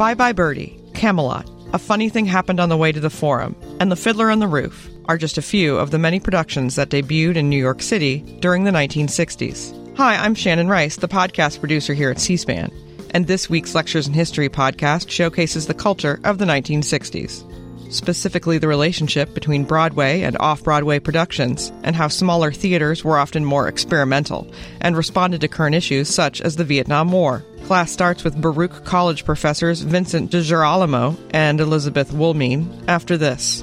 [0.00, 3.92] Bye Bye Birdie, Camelot, A Funny Thing Happened on the Way to the Forum, and
[3.92, 7.36] The Fiddler on the Roof are just a few of the many productions that debuted
[7.36, 9.98] in New York City during the 1960s.
[9.98, 12.72] Hi, I'm Shannon Rice, the podcast producer here at C SPAN,
[13.10, 17.49] and this week's Lectures in History podcast showcases the culture of the 1960s
[17.90, 23.44] specifically the relationship between Broadway and off Broadway productions, and how smaller theaters were often
[23.44, 24.50] more experimental
[24.80, 27.44] and responded to current issues such as the Vietnam War.
[27.64, 33.62] Class starts with Baruch College professors Vincent DiGirolamo and Elizabeth Wollman after this.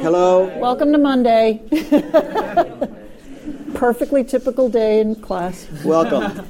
[0.00, 0.46] Hello.
[0.58, 1.62] Welcome to Monday.
[3.74, 5.66] Perfectly typical day in class.
[5.84, 6.46] Welcome.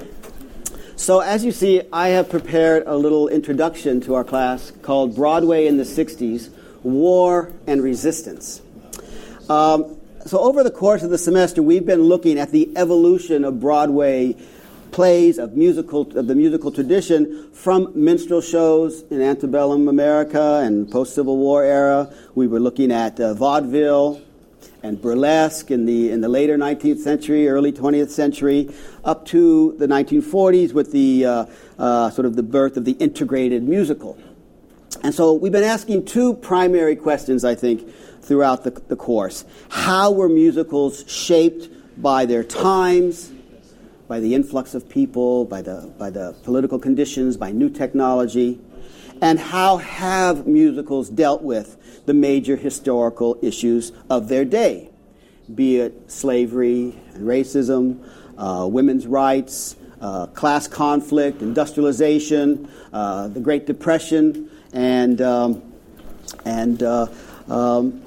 [0.97, 5.67] So, as you see, I have prepared a little introduction to our class called Broadway
[5.67, 6.49] in the 60s
[6.83, 8.63] War and Resistance.
[9.51, 13.61] Um, so, over the course of the semester, we've been looking at the evolution of
[13.61, 14.37] Broadway
[14.91, 21.15] plays, of, musical, of the musical tradition from minstrel shows in antebellum America and post
[21.15, 22.11] Civil War era.
[22.35, 24.23] We were looking at uh, vaudeville,
[24.87, 28.73] and burlesque in the, in the later 19th century, early 20th century,
[29.05, 31.47] up to the 1940s with the uh,
[31.79, 34.17] uh, sort of the birth of the integrated musical.
[35.03, 37.89] And so we've been asking two primary questions, I think,
[38.23, 39.45] throughout the, the course.
[39.69, 41.69] How were musicals shaped
[42.01, 43.33] by their times,
[44.09, 48.61] by the influx of people, by the, by the political conditions, by new technology?
[49.21, 54.89] And how have musicals dealt with the major historical issues of their day,
[55.55, 58.03] be it slavery and racism,
[58.39, 65.63] uh, women's rights, uh, class conflict, industrialization, uh, the Great Depression, and, um,
[66.45, 67.07] and uh,
[67.49, 68.03] um,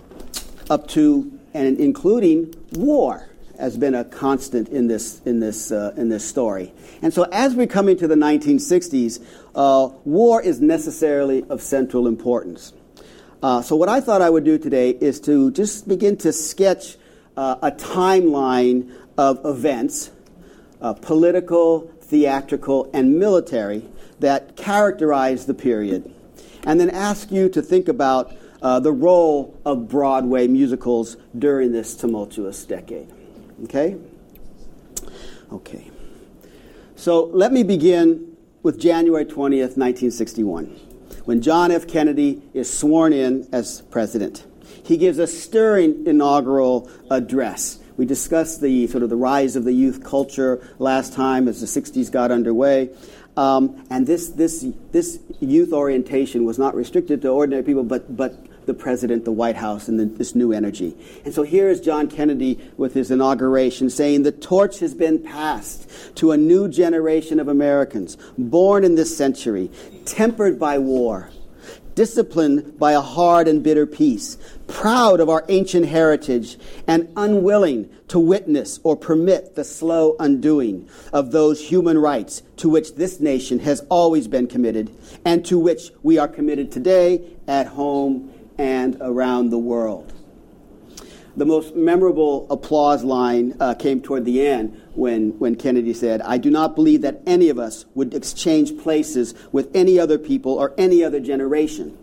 [0.69, 3.27] up to and including war
[3.57, 6.71] has been a constant in this, in this, uh, in this story.
[7.01, 9.21] And so, as we come into the 1960s,
[9.53, 12.71] uh, war is necessarily of central importance.
[13.41, 16.97] Uh, so, what I thought I would do today is to just begin to sketch
[17.37, 20.11] uh, a timeline of events,
[20.81, 23.85] uh, political, theatrical, and military,
[24.19, 26.13] that characterize the period.
[26.65, 31.95] And then ask you to think about uh, the role of Broadway musicals during this
[31.95, 33.09] tumultuous decade.
[33.63, 33.95] Okay?
[35.53, 35.89] Okay.
[36.97, 40.88] So, let me begin with January 20th, 1961
[41.25, 41.87] when John F.
[41.87, 44.45] Kennedy is sworn in as president.
[44.83, 47.79] He gives a stirring inaugural address.
[47.97, 51.81] We discussed the sort of the rise of the youth culture last time as the
[51.81, 52.89] 60s got underway.
[53.35, 58.35] Um, and this, this, this youth orientation was not restricted to ordinary people, but, but
[58.65, 60.95] the president, the White House, and the, this new energy.
[61.25, 65.89] And so here is John Kennedy with his inauguration saying, The torch has been passed
[66.15, 69.71] to a new generation of Americans born in this century,
[70.05, 71.29] tempered by war,
[71.95, 74.37] disciplined by a hard and bitter peace,
[74.67, 81.31] proud of our ancient heritage, and unwilling to witness or permit the slow undoing of
[81.31, 84.89] those human rights to which this nation has always been committed
[85.25, 90.13] and to which we are committed today at home and around the world.
[91.37, 96.37] The most memorable applause line uh, came toward the end when, when Kennedy said, I
[96.37, 100.73] do not believe that any of us would exchange places with any other people or
[100.77, 101.97] any other generation.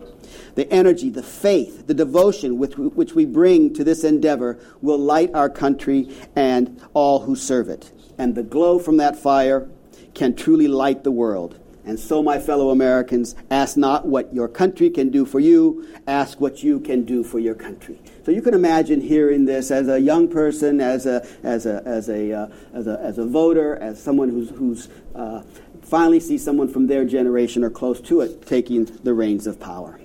[0.54, 5.34] The energy, the faith, the devotion with which we bring to this endeavor will light
[5.34, 7.92] our country and all who serve it.
[8.16, 9.68] And the glow from that fire
[10.14, 11.58] can truly light the world.
[11.86, 16.40] And so, my fellow Americans, ask not what your country can do for you, ask
[16.40, 18.00] what you can do for your country.
[18.24, 22.08] So you can imagine hearing this as a young person, as a, as a, as
[22.08, 25.42] a, uh, as a, as a voter, as someone who's, who's uh,
[25.82, 30.00] finally sees someone from their generation or close to it taking the reins of power.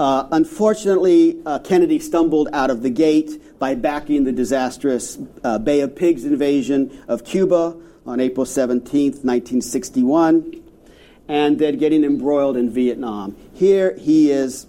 [0.00, 5.80] Uh, unfortunately, uh, Kennedy stumbled out of the gate by backing the disastrous uh, Bay
[5.80, 7.76] of Pigs invasion of Cuba
[8.06, 10.62] on April 17, 1961,
[11.28, 13.36] and then getting embroiled in Vietnam.
[13.54, 14.66] Here he is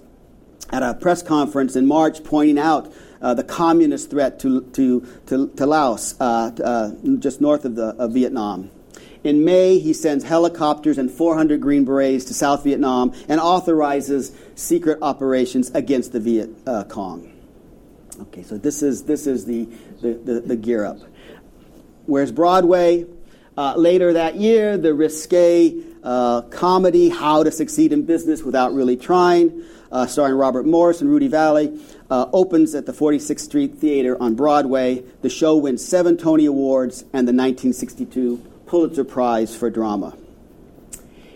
[0.72, 5.48] at a press conference in March pointing out uh, the communist threat to, to, to,
[5.50, 8.72] to Laos, uh, uh, just north of, the, of Vietnam.
[9.24, 15.00] In May, he sends helicopters and 400 Green Berets to South Vietnam and authorizes secret
[15.02, 17.32] operations against the Viet uh, Cong.
[18.22, 19.68] Okay, so this is, this is the,
[20.02, 21.00] the, the, the gear up.
[22.06, 23.08] Where's Broadway?
[23.58, 28.98] Uh, later that year, the risque uh, comedy How to Succeed in Business Without Really
[28.98, 29.64] Trying,
[29.94, 31.80] uh, starring Robert Morris and Rudy Vallee,
[32.10, 35.04] uh, opens at the 46th Street Theater on Broadway.
[35.22, 40.18] The show wins seven Tony Awards and the 1962 Pulitzer Prize for Drama.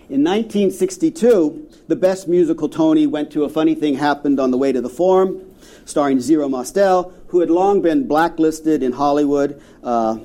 [0.10, 4.74] In 1962, the best musical Tony went to A Funny Thing Happened on the Way
[4.74, 5.56] to the Forum,
[5.86, 10.18] starring Zero Mostel, who had long been blacklisted in Hollywood uh,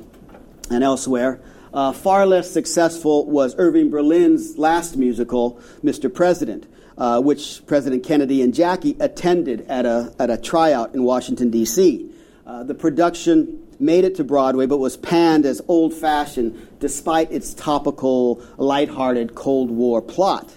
[0.70, 1.40] and elsewhere.
[1.74, 6.12] Uh, far less successful was Irving Berlin's last musical, Mr.
[6.12, 11.50] President, uh, which President Kennedy and Jackie attended at a, at a tryout in Washington,
[11.50, 12.08] D.C.
[12.46, 17.54] Uh, the production made it to Broadway but was panned as old fashioned despite its
[17.54, 20.56] topical, lighthearted Cold War plot.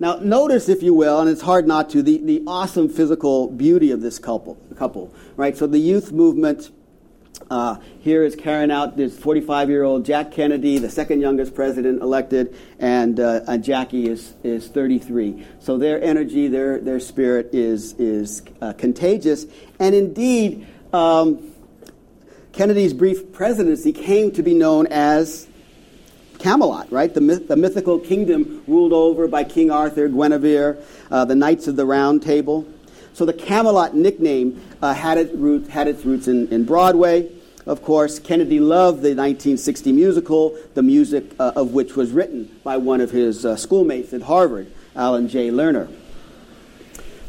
[0.00, 3.92] Now, notice, if you will, and it's hard not to, the, the awesome physical beauty
[3.92, 5.56] of this couple, couple, right?
[5.56, 6.72] So the youth movement
[7.50, 12.02] uh, here is carrying out this 45 year old Jack Kennedy, the second youngest president
[12.02, 15.46] elected, and uh, Jackie is, is 33.
[15.60, 19.46] So their energy, their, their spirit is, is uh, contagious.
[19.78, 21.52] And indeed, um,
[22.52, 25.48] Kennedy's brief presidency came to be known as
[26.38, 27.12] Camelot, right?
[27.12, 31.76] The, myth, the mythical kingdom ruled over by King Arthur, Guinevere, uh, the Knights of
[31.76, 32.66] the Round Table.
[33.14, 37.30] So the Camelot nickname uh, had, its root, had its roots in, in Broadway.
[37.66, 42.76] Of course, Kennedy loved the 1960 musical, the music uh, of which was written by
[42.76, 45.50] one of his uh, schoolmates at Harvard, Alan J.
[45.50, 45.92] Lerner.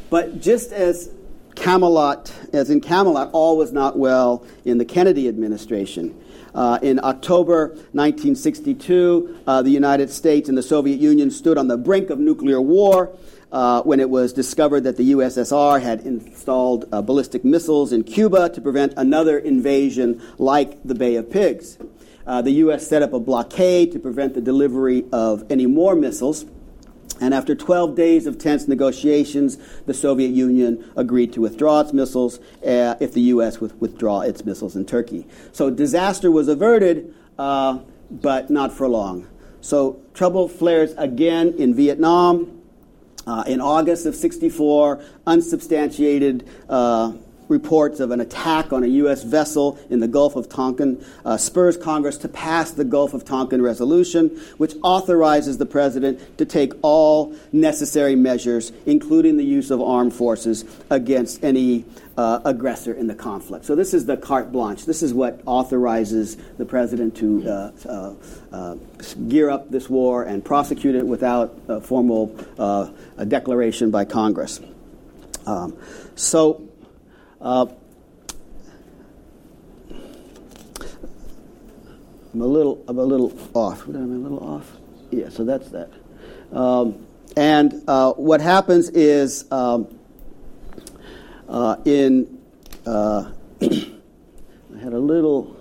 [0.10, 1.12] But just as
[1.56, 6.20] Camelot, as in Camelot, all was not well in the Kennedy administration.
[6.56, 11.78] Uh, in October 1962, uh, the United States and the Soviet Union stood on the
[11.78, 13.16] brink of nuclear war
[13.54, 18.50] uh, when it was discovered that the USSR had installed uh, ballistic missiles in Cuba
[18.50, 21.78] to prevent another invasion like the Bay of Pigs.
[22.26, 22.88] Uh, the U.S.
[22.88, 26.46] set up a blockade to prevent the delivery of any more missiles.
[27.22, 32.40] And after 12 days of tense negotiations, the Soviet Union agreed to withdraw its missiles
[32.66, 33.62] uh, if the U.S.
[33.62, 35.28] would withdraw its missiles in Turkey.
[35.52, 37.80] So disaster was averted, uh,
[38.10, 39.28] but not for long.
[39.62, 42.63] So trouble flares again in Vietnam.
[43.26, 47.14] Uh, in August of 64, unsubstantiated uh,
[47.48, 49.24] reports of an attack on a U.S.
[49.24, 53.62] vessel in the Gulf of Tonkin uh, spurs Congress to pass the Gulf of Tonkin
[53.62, 60.14] resolution, which authorizes the president to take all necessary measures, including the use of armed
[60.14, 61.86] forces, against any
[62.18, 63.66] uh, aggressor in the conflict.
[63.66, 64.86] So this is the carte blanche.
[64.86, 68.14] This is what authorizes the president to uh, uh,
[68.52, 68.76] uh
[69.28, 74.60] gear up this war and prosecute it without a formal uh, a declaration by Congress.
[75.46, 75.76] Um,
[76.16, 76.70] so
[82.34, 83.88] I'm a little, I'm a little off.
[83.88, 84.72] Am I a little off?
[85.12, 85.92] Yeah, so that's that.
[86.52, 87.06] Um,
[87.38, 90.00] and uh, what happens is um,
[91.48, 92.40] uh, in
[92.86, 93.32] uh,
[93.62, 95.58] I had a little.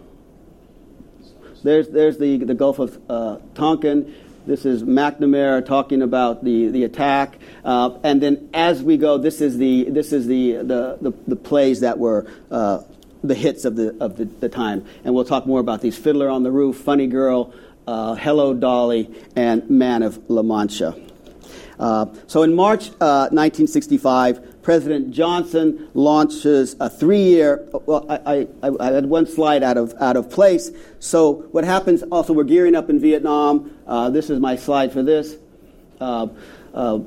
[1.62, 4.14] There's there's the the Gulf of uh, Tonkin.
[4.44, 7.38] This is McNamara talking about the, the attack.
[7.64, 11.37] Uh, and then as we go, this is the, this is the, the, the, the
[11.37, 12.82] plays that were uh,
[13.23, 14.85] the hits of, the, of the, the, time.
[15.05, 17.55] And we'll talk more about these Fiddler on the Roof, Funny Girl,
[17.87, 20.96] uh, Hello Dolly, and Man of La Mancha.
[22.26, 27.69] So in March 1965, uh, President Johnson launches a three-year.
[27.85, 30.70] Well, I, I, I, had one slide out of out of place.
[31.00, 32.05] So what happens?
[32.05, 33.76] Also, we're gearing up in Vietnam.
[33.87, 35.37] Uh, this is my slide for this.
[36.00, 36.28] Uh,
[36.73, 37.00] uh,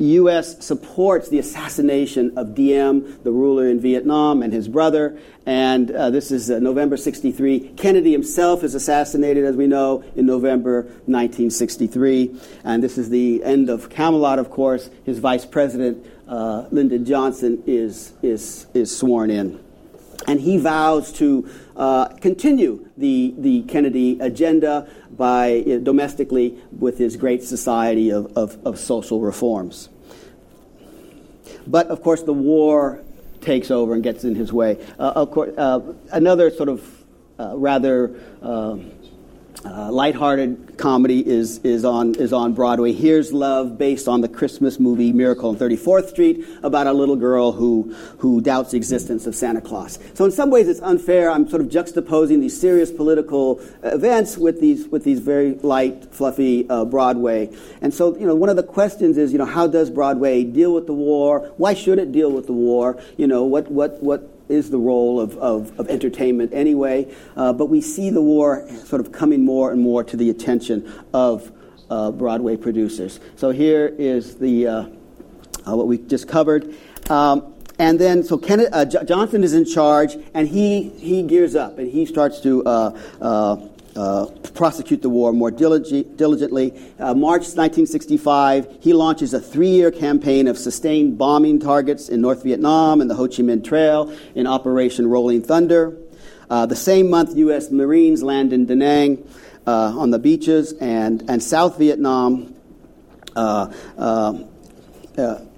[0.00, 0.64] U.S.
[0.64, 5.18] supports the assassination of Diem, the ruler in Vietnam, and his brother.
[5.44, 7.74] And uh, this is uh, November 63.
[7.76, 12.40] Kennedy himself is assassinated, as we know, in November 1963.
[12.64, 14.88] And this is the end of Camelot, of course.
[15.04, 19.62] His vice president, uh, Lyndon Johnson, is, is, is sworn in.
[20.26, 27.16] And he vows to uh, continue the, the Kennedy agenda by uh, domestically with his
[27.16, 29.88] great society of, of, of social reforms.
[31.66, 33.02] But of course, the war
[33.40, 34.78] takes over and gets in his way.
[34.98, 35.80] Uh, of course, uh,
[36.12, 37.04] another sort of
[37.38, 38.92] uh, rather um,
[39.64, 42.92] uh, lighthearted comedy is, is, on, is on Broadway.
[42.92, 47.52] Here's Love, based on the Christmas movie Miracle on 34th Street, about a little girl
[47.52, 49.98] who, who doubts the existence of Santa Claus.
[50.14, 51.30] So, in some ways, it's unfair.
[51.30, 56.68] I'm sort of juxtaposing these serious political events with these, with these very light, fluffy
[56.70, 57.54] uh, Broadway.
[57.82, 60.72] And so, you know, one of the questions is, you know, how does Broadway deal
[60.72, 61.52] with the war?
[61.58, 63.00] Why should it deal with the war?
[63.18, 67.12] You know, what, what, what is the role of, of, of entertainment anyway.
[67.36, 70.92] Uh, but we see the war sort of coming more and more to the attention
[71.12, 71.52] of
[71.88, 73.20] uh, Broadway producers.
[73.36, 74.72] So here is the uh,
[75.66, 76.74] uh what we just covered.
[77.08, 81.56] Um, and then, so Kenneth, uh, J- Johnson is in charge, and he, he gears
[81.56, 82.62] up and he starts to
[83.96, 86.72] uh, prosecute the war more diligently.
[86.98, 92.42] Uh, March 1965, he launches a three year campaign of sustained bombing targets in North
[92.44, 95.96] Vietnam and the Ho Chi Minh Trail in Operation Rolling Thunder.
[96.48, 97.70] Uh, the same month, U.S.
[97.70, 99.28] Marines land in Da Nang
[99.66, 102.54] uh, on the beaches, and, and South Vietnam
[103.36, 104.34] uh, uh,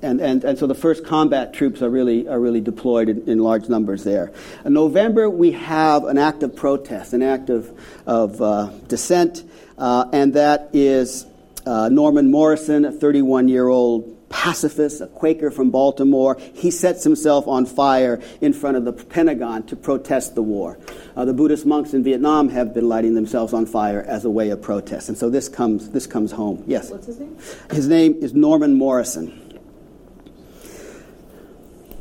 [0.03, 3.39] and, and, and so the first combat troops are really, are really deployed in, in
[3.39, 4.33] large numbers there.
[4.65, 9.45] In November, we have an act of protest, an act of, of uh, dissent,
[9.79, 11.27] uh, and that is
[11.67, 16.37] uh, Norman Morrison, a 31 year old pacifist, a Quaker from Baltimore.
[16.55, 20.79] He sets himself on fire in front of the Pentagon to protest the war.
[21.15, 24.51] Uh, the Buddhist monks in Vietnam have been lighting themselves on fire as a way
[24.51, 25.09] of protest.
[25.09, 26.65] And so this comes, this comes home.
[26.67, 26.91] Yes?
[26.91, 27.39] What's his name?
[27.71, 29.42] His name is Norman Morrison.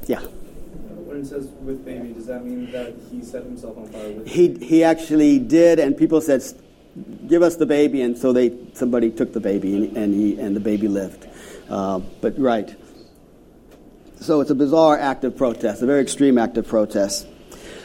[0.07, 0.21] Yeah.
[0.21, 4.27] When it says with baby, does that mean that he set himself on fire with
[4.27, 6.41] He, he actually did, and people said,
[7.27, 10.55] give us the baby, and so they, somebody took the baby, and, and, he, and
[10.55, 11.27] the baby lived.
[11.69, 12.75] Uh, but right.
[14.19, 17.27] So it's a bizarre act of protest, a very extreme act of protest.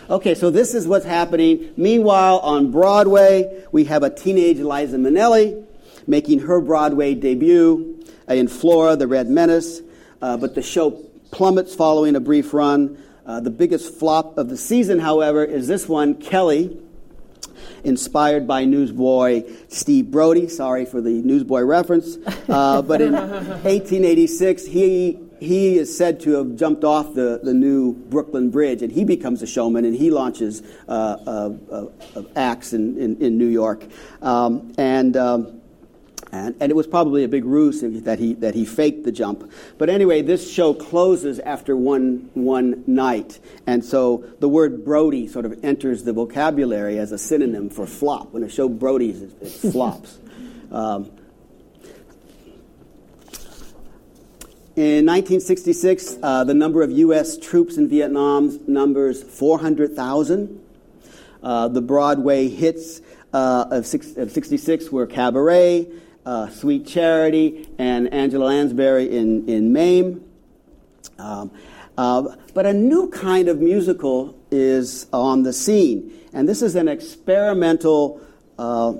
[0.09, 1.73] Okay, so this is what's happening.
[1.77, 5.65] Meanwhile, on Broadway, we have a teenage Liza Minnelli
[6.07, 9.81] making her Broadway debut in Flora, The Red Menace.
[10.23, 11.03] Uh, but the show
[11.37, 12.97] plummets following a brief run.
[13.27, 16.81] Uh, the biggest flop of the season, however, is this one, Kelly,
[17.85, 20.49] inspired by newsboy Steve Brody.
[20.49, 22.17] Sorry for the newsboy reference.
[22.49, 27.93] Uh, but in 1886, he, he is said to have jumped off the, the new
[27.93, 31.51] Brooklyn Bridge, and he becomes a showman, and he launches uh,
[32.35, 33.85] acts in, in, in, New York.
[34.23, 35.19] Um, and.
[35.19, 35.56] Um,
[36.33, 39.51] and, and, it was probably a big ruse that he, that he faked the jump.
[39.79, 43.39] But anyway, this show closes after one, one night.
[43.67, 48.33] And so the word Brody sort of enters the vocabulary as a synonym for flop.
[48.33, 50.19] When a show Brody's, it, it flops.
[50.73, 51.11] Um,
[54.75, 57.39] in 1966, uh, the number of U.S.
[57.39, 60.61] troops in Vietnam numbers 400,000.
[61.43, 63.01] Uh, the Broadway hits
[63.33, 65.87] uh, of, six, of 66 were Cabaret,
[66.27, 70.23] uh, Sweet Charity and Angela Lansbury in, in Mame.
[71.19, 71.51] Um,
[71.97, 76.13] uh, but a new kind of musical is on the scene.
[76.33, 78.21] And this is an experimental
[78.59, 78.95] uh,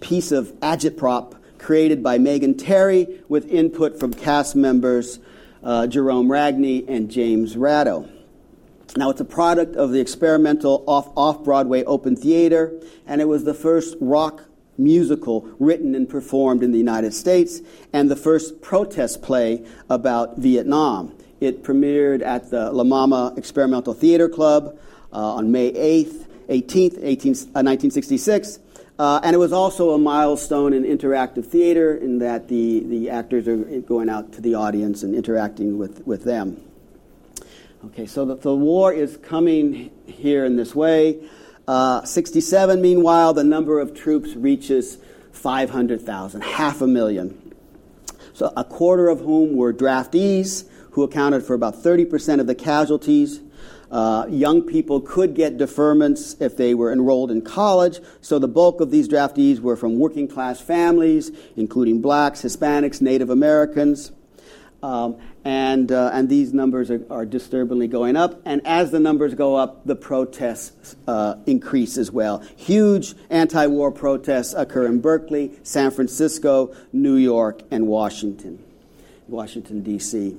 [0.00, 5.18] piece of agitprop created by Megan Terry with input from cast members
[5.62, 8.10] uh, Gerome Ragni and James Rado.
[8.96, 12.72] Now, it's a product of the experimental off Broadway open theater,
[13.06, 14.44] and it was the first rock
[14.76, 17.60] musical written and performed in the United States,
[17.92, 21.16] and the first protest play about Vietnam.
[21.40, 24.78] It premiered at the La Mama Experimental Theater Club
[25.12, 28.58] uh, on May 8th, 18th, 18, uh, 1966.
[28.96, 33.48] Uh, and it was also a milestone in interactive theater in that the, the actors
[33.48, 36.60] are going out to the audience and interacting with, with them.
[37.86, 41.28] Okay, so the, the war is coming here in this way.
[41.66, 44.98] Uh, 67, meanwhile, the number of troops reaches
[45.32, 47.54] 500,000, half a million.
[48.34, 53.40] So a quarter of whom were draftees, who accounted for about 30% of the casualties.
[53.90, 58.80] Uh, young people could get deferments if they were enrolled in college, so the bulk
[58.80, 64.10] of these draftees were from working class families, including blacks, Hispanics, Native Americans.
[64.84, 68.42] Um, and, uh, and these numbers are, are, disturbingly going up.
[68.44, 72.44] And as the numbers go up, the protests uh, increase as well.
[72.56, 78.62] Huge anti war protests occur in Berkeley, San Francisco, New York, and Washington,
[79.26, 80.36] Washington, D.C.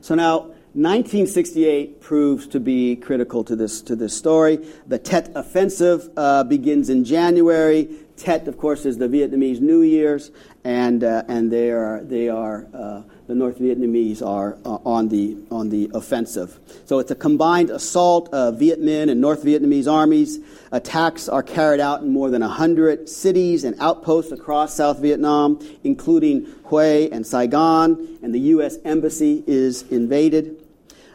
[0.00, 0.38] So now,
[0.74, 4.66] 1968 proves to be critical to this, to this story.
[4.88, 7.88] The Tet Offensive uh, begins in January.
[8.16, 10.32] Tet, of course, is the Vietnamese New Year's,
[10.64, 13.02] and, uh, and they are, they are uh,
[13.32, 16.58] the North Vietnamese are uh, on, the, on the offensive.
[16.84, 20.38] So it's a combined assault of Viet Minh and North Vietnamese armies.
[20.70, 26.46] Attacks are carried out in more than 100 cities and outposts across South Vietnam, including
[26.68, 28.76] Hue and Saigon, and the U.S.
[28.84, 30.62] Embassy is invaded.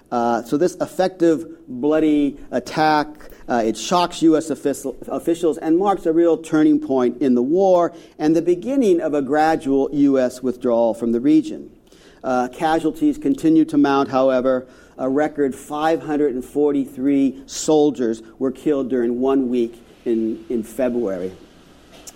[0.09, 3.09] Uh, so this effective, bloody attack
[3.47, 4.49] uh, it shocks U.S.
[4.49, 9.13] Official, officials and marks a real turning point in the war and the beginning of
[9.13, 10.43] a gradual U.S.
[10.43, 11.76] withdrawal from the region.
[12.23, 14.67] Uh, casualties continue to mount, however.
[14.97, 21.35] A record 543 soldiers were killed during one week in, in February.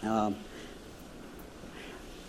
[0.01, 0.35] Um,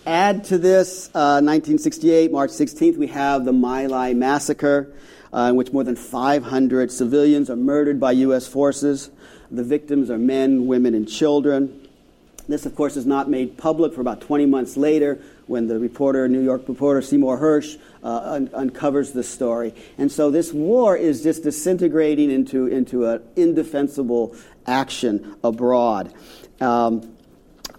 [0.05, 4.93] add to this, uh, 1968, March 16th, we have the My Lai massacre
[5.33, 8.47] uh, in which more than 500 civilians are murdered by U.S.
[8.47, 9.09] forces.
[9.49, 11.87] The victims are men, women, and children.
[12.47, 16.27] This, of course, is not made public for about 20 months later when the reporter,
[16.27, 19.73] New York reporter Seymour Hersh, uh, un- uncovers the story.
[19.97, 24.35] And so this war is just disintegrating into, into an indefensible
[24.65, 26.13] action abroad.
[26.61, 27.15] Um,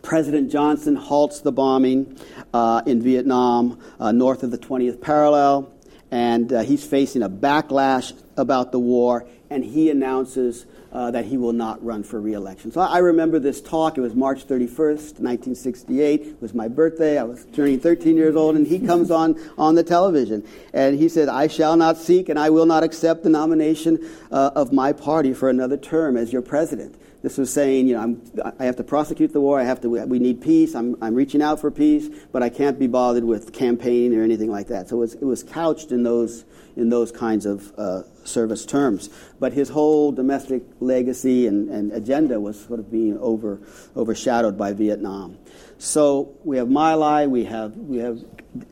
[0.02, 2.18] President Johnson halts the bombing
[2.52, 5.73] uh, in Vietnam uh, north of the 20th parallel,
[6.11, 11.36] and uh, he's facing a backlash about the war, and he announces uh, that he
[11.36, 12.70] will not run for reelection.
[12.70, 13.98] So I remember this talk.
[13.98, 16.20] It was March 31st, 1968.
[16.20, 17.18] It was my birthday.
[17.18, 21.08] I was turning 13 years old, and he comes on on the television, and he
[21.08, 23.98] said, "I shall not seek and I will not accept the nomination
[24.30, 28.02] uh, of my party for another term as your president." This was saying, you know,
[28.02, 29.58] I'm, i have to prosecute the war.
[29.58, 29.88] I have to.
[29.88, 30.74] We need peace.
[30.74, 34.50] I'm, I'm reaching out for peace, but I can't be bothered with campaigning or anything
[34.50, 34.90] like that.
[34.90, 36.44] So it was, it was couched in those
[36.76, 39.08] in those kinds of uh, service terms.
[39.38, 43.60] But his whole domestic legacy and, and agenda was sort of being over
[43.96, 45.38] overshadowed by Vietnam.
[45.78, 48.18] So we have My Lai, we have we have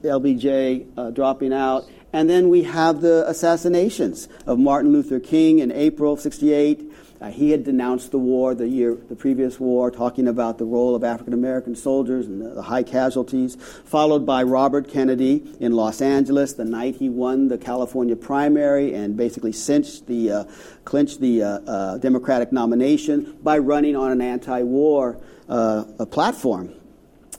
[0.03, 5.73] LBJ uh, dropping out, and then we have the assassinations of Martin Luther King in
[5.73, 6.92] April '68.
[7.23, 10.97] Uh, he had denounced the war, the year, the previous war, talking about the role
[10.97, 13.55] of African American soldiers and the, the, high casualties.
[13.85, 19.17] Followed by Robert Kennedy in Los Angeles, the night he won the California primary and
[19.17, 20.45] basically cinched the, uh,
[20.85, 26.75] clinched the uh, uh Democratic nomination by running on an anti-war uh, platform.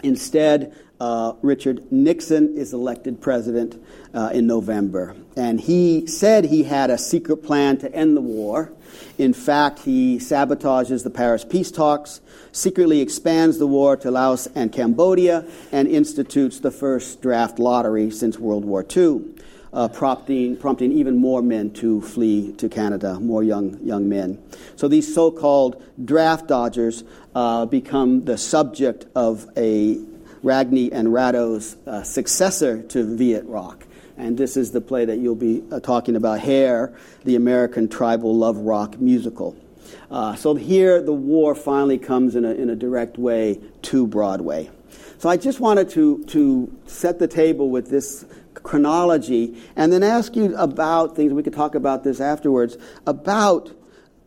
[0.02, 0.74] Instead,
[1.04, 3.76] uh, Richard Nixon is elected president
[4.14, 5.14] uh, in November.
[5.36, 8.72] And he said he had a secret plan to end the war.
[9.18, 12.22] In fact, he sabotages the Paris peace talks,
[12.54, 18.40] secretly expands the war to Laos and Cambodia, and institutes the first draft lottery since
[18.40, 19.26] World War II.
[19.74, 24.42] Uh, prompting, prompting even more men to flee to Canada, more young, young men.
[24.76, 29.98] So these so called draft dodgers uh, become the subject of a
[30.44, 33.86] Ragni and Rado's uh, successor to Viet Rock.
[34.18, 38.36] And this is the play that you'll be uh, talking about, Hair, the American tribal
[38.36, 39.56] love rock musical.
[40.12, 44.70] Uh, so here, the war finally comes in a, in a direct way to Broadway.
[45.18, 50.36] So I just wanted to, to set the table with this chronology and then ask
[50.36, 53.72] you about things, we could talk about this afterwards, about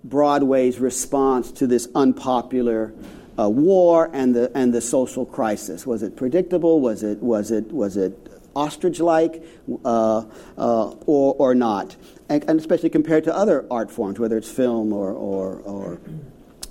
[0.03, 2.93] Broadway's response to this unpopular
[3.38, 5.87] uh, war and the, and the social crisis.
[5.87, 6.81] Was it predictable?
[6.81, 9.42] Was it, was it, was it ostrich like
[9.85, 10.25] uh,
[10.57, 11.96] uh, or, or not?
[12.29, 16.01] And, and, especially compared to other art forms, whether it's film or, or, or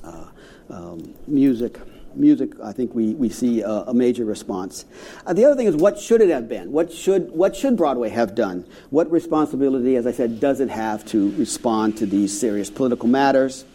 [0.03, 0.25] uh,
[0.69, 1.79] um, music.
[2.15, 4.85] Music, I think we, we see a, a major response.
[5.25, 6.71] Uh, the other thing is, what should it have been?
[6.71, 8.65] What should, what should Broadway have done?
[8.89, 13.65] What responsibility, as I said, does it have to respond to these serious political matters?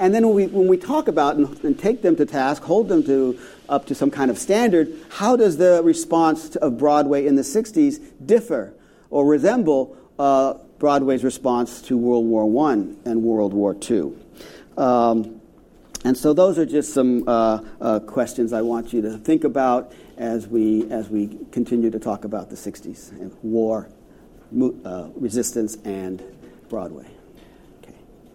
[0.00, 2.88] And then when we, when we talk about and, and take them to task, hold
[2.88, 7.36] them to up to some kind of standard, how does the response of Broadway in
[7.36, 8.72] the 60s differ
[9.10, 14.14] or resemble uh, Broadway's response to World War I and World War II?
[14.78, 15.42] Um,
[16.02, 19.92] and so those are just some uh, uh, questions I want you to think about
[20.16, 23.90] as we, as we continue to talk about the 60s and war,
[24.82, 26.22] uh, resistance, and
[26.70, 27.19] Broadway.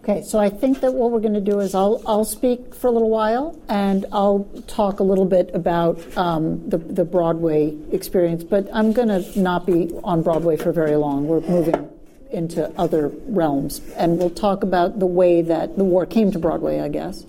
[0.07, 2.85] Okay, so I think that what we're going to do is I'll, I'll speak for
[2.85, 8.43] a little while and I'll talk a little bit about um, the, the Broadway experience,
[8.43, 11.27] but I'm going to not be on Broadway for very long.
[11.27, 11.89] We're moving
[12.29, 16.81] into other realms, and we'll talk about the way that the war came to Broadway,
[16.81, 17.25] I guess.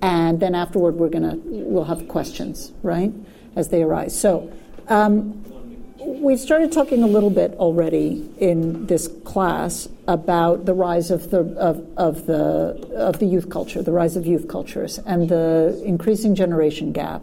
[0.00, 3.12] And then afterward, we're going to we'll have questions, right,
[3.56, 4.16] as they arise.
[4.16, 4.52] So,
[4.86, 5.44] um,
[6.06, 11.40] we started talking a little bit already in this class about the rise of the
[11.56, 16.34] of, of the of the youth culture, the rise of youth cultures, and the increasing
[16.34, 17.22] generation gap,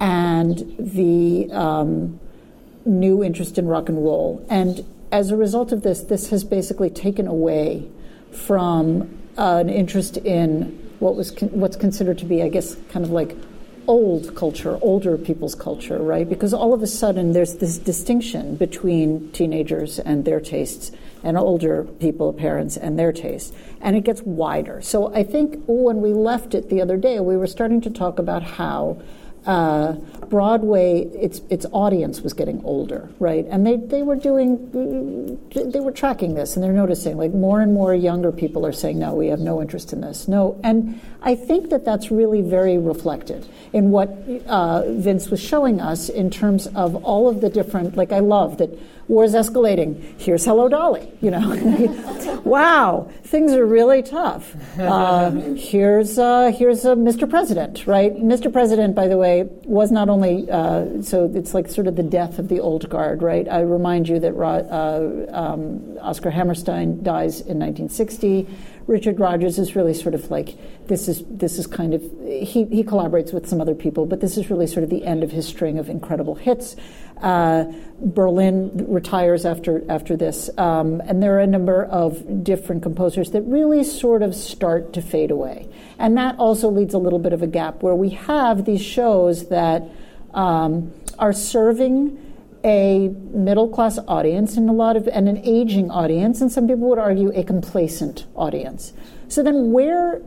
[0.00, 2.18] and the um,
[2.84, 4.44] new interest in rock and roll.
[4.48, 7.88] And as a result of this, this has basically taken away
[8.30, 13.04] from uh, an interest in what was con- what's considered to be, I guess, kind
[13.04, 13.36] of like
[13.86, 16.28] old culture, older people's culture, right?
[16.28, 20.92] Because all of a sudden there's this distinction between teenagers and their tastes
[21.22, 23.52] and older people, parents, and their tastes.
[23.80, 24.80] And it gets wider.
[24.82, 28.18] So I think when we left it the other day, we were starting to talk
[28.18, 29.00] about how
[29.46, 29.92] uh,
[30.28, 33.44] Broadway, its its audience was getting older, right?
[33.50, 37.74] And they, they were doing, they were tracking this, and they're noticing like more and
[37.74, 40.58] more younger people are saying, no, we have no interest in this, no.
[40.62, 44.08] And I think that that's really very reflected in what
[44.46, 47.96] uh, Vince was showing us in terms of all of the different.
[47.96, 48.70] Like I love that
[49.12, 50.18] war is escalating.
[50.18, 51.12] Here's Hello Dolly.
[51.20, 54.56] You know, wow, things are really tough.
[54.78, 57.28] Uh, here's uh, here's uh, Mr.
[57.28, 58.16] President, right?
[58.16, 58.50] Mr.
[58.50, 62.38] President, by the way, was not only uh, so it's like sort of the death
[62.38, 63.46] of the old guard, right?
[63.48, 68.48] I remind you that uh, um, Oscar Hammerstein dies in 1960.
[68.86, 70.56] Richard Rodgers is really sort of like
[70.88, 74.36] this is this is kind of he, he collaborates with some other people, but this
[74.36, 76.76] is really sort of the end of his string of incredible hits.
[77.22, 77.64] Uh,
[78.00, 83.42] Berlin retires after after this, um, and there are a number of different composers that
[83.42, 85.68] really sort of start to fade away,
[86.00, 89.48] and that also leads a little bit of a gap where we have these shows
[89.50, 89.84] that
[90.34, 92.18] um, are serving
[92.64, 96.88] a middle class audience and a lot of and an aging audience, and some people
[96.88, 98.92] would argue a complacent audience.
[99.28, 100.20] So then, where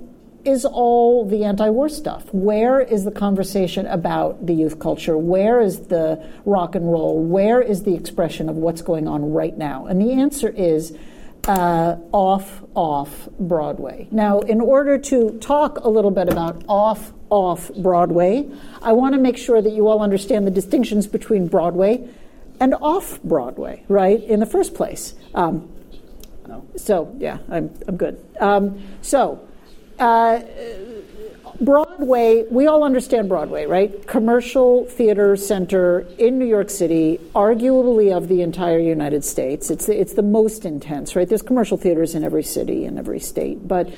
[0.46, 2.26] is all the anti war stuff?
[2.32, 5.18] Where is the conversation about the youth culture?
[5.18, 7.22] Where is the rock and roll?
[7.22, 9.88] Where is the expression of what's going on right now?
[9.88, 10.96] And the answer is
[11.48, 14.08] uh, off, off Broadway.
[14.12, 18.50] Now, in order to talk a little bit about off, off Broadway,
[18.82, 22.08] I want to make sure that you all understand the distinctions between Broadway
[22.60, 25.14] and off Broadway, right, in the first place.
[25.34, 25.72] Um,
[26.78, 28.24] so, yeah, I'm, I'm good.
[28.40, 29.48] Um, so,
[30.00, 30.42] uh,
[31.62, 34.06] Broadway, we all understand Broadway, right?
[34.08, 39.70] Commercial theater center in New York City, arguably of the entire United States.
[39.70, 41.28] It's the, it's the most intense, right?
[41.28, 43.90] There's commercial theaters in every city and every state, but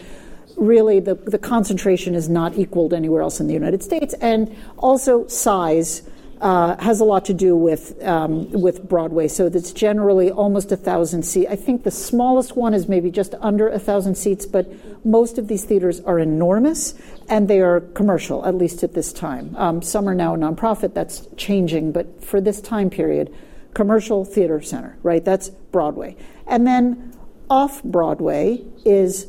[0.55, 4.13] really the, the concentration is not equaled anywhere else in the United States.
[4.21, 6.03] And also size
[6.41, 9.27] uh, has a lot to do with um, with Broadway.
[9.27, 11.49] So that's generally almost a thousand seats.
[11.49, 14.67] I think the smallest one is maybe just under a thousand seats, but
[15.05, 16.93] most of these theaters are enormous
[17.29, 19.55] and they are commercial, at least at this time.
[19.55, 20.93] Um, some are now nonprofit.
[20.93, 23.33] That's changing, but for this time period,
[23.73, 25.23] commercial theater center, right?
[25.23, 27.13] That's Broadway, and then
[27.49, 29.27] off Broadway is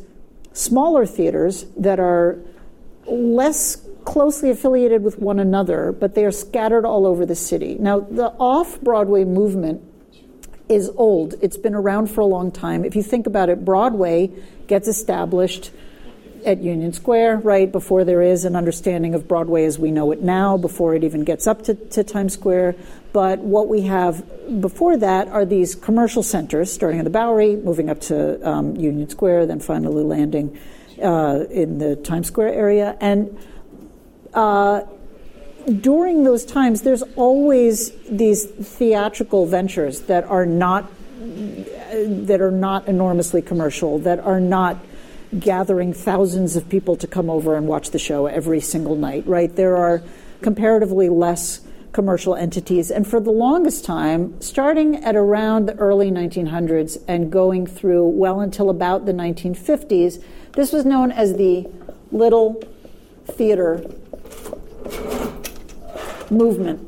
[0.52, 2.38] smaller theaters that are
[3.06, 7.76] less closely affiliated with one another, but they are scattered all over the city.
[7.78, 9.82] Now, the off Broadway movement
[10.66, 12.86] is old, it's been around for a long time.
[12.86, 14.30] If you think about it, Broadway
[14.66, 15.70] gets established
[16.46, 20.22] at Union Square, right, before there is an understanding of Broadway as we know it
[20.22, 22.76] now, before it even gets up to, to Times Square.
[23.12, 24.24] But what we have
[24.58, 29.10] before that are these commercial centers, starting at the Bowery, moving up to um, Union
[29.10, 30.58] Square, then finally landing
[31.02, 32.96] uh, in the Times Square area.
[33.00, 33.36] And
[34.34, 34.82] uh,
[35.80, 43.42] during those times, there's always these theatrical ventures that are not that are not enormously
[43.42, 44.78] commercial, that are not
[45.38, 49.26] gathering thousands of people to come over and watch the show every single night.
[49.26, 49.54] Right?
[49.54, 50.02] There are
[50.42, 51.60] comparatively less
[51.92, 57.66] commercial entities, and for the longest time, starting at around the early 1900s and going
[57.66, 61.66] through well until about the 1950s, this was known as the
[62.12, 62.62] Little
[63.26, 63.84] Theater
[66.30, 66.84] movement.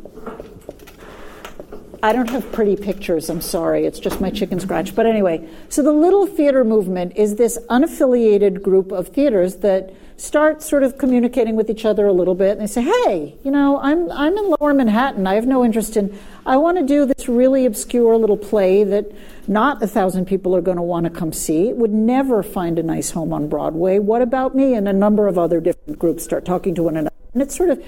[2.02, 4.94] I don't have pretty pictures, I'm sorry, it's just my chicken scratch.
[4.94, 10.62] But anyway, so the Little Theater Movement is this unaffiliated group of theaters that start
[10.62, 12.52] sort of communicating with each other a little bit.
[12.52, 15.26] And they say, hey, you know, I'm, I'm in lower Manhattan.
[15.26, 19.10] I have no interest in, I want to do this really obscure little play that
[19.48, 21.68] not a thousand people are going to want to come see.
[21.68, 23.98] It would never find a nice home on Broadway.
[23.98, 24.74] What about me?
[24.74, 27.16] And a number of other different groups start talking to one another.
[27.32, 27.82] And it's sort of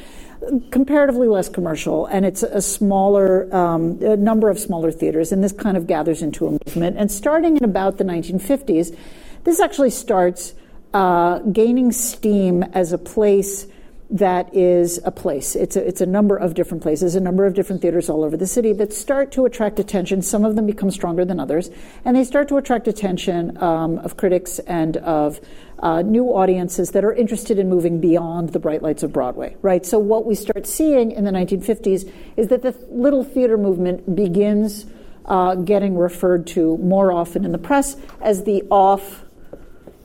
[0.71, 5.53] comparatively less commercial, and it's a smaller um, a number of smaller theaters, and this
[5.53, 6.97] kind of gathers into a movement.
[6.97, 8.97] And starting in about the 1950s,
[9.45, 10.55] this actually starts
[10.95, 13.67] uh, gaining steam as a place
[14.13, 15.57] that is a place.
[15.57, 18.37] It's a, it's a number of different places, a number of different theaters all over
[18.37, 20.21] the city that start to attract attention.
[20.21, 21.71] Some of them become stronger than others,
[22.05, 25.41] and they start to attract attention um, of critics and of
[25.79, 29.85] uh, new audiences that are interested in moving beyond the bright lights of Broadway, right?
[29.87, 34.85] So what we start seeing in the 1950s is that the little theater movement begins
[35.25, 39.25] uh, getting referred to more often in the press as the off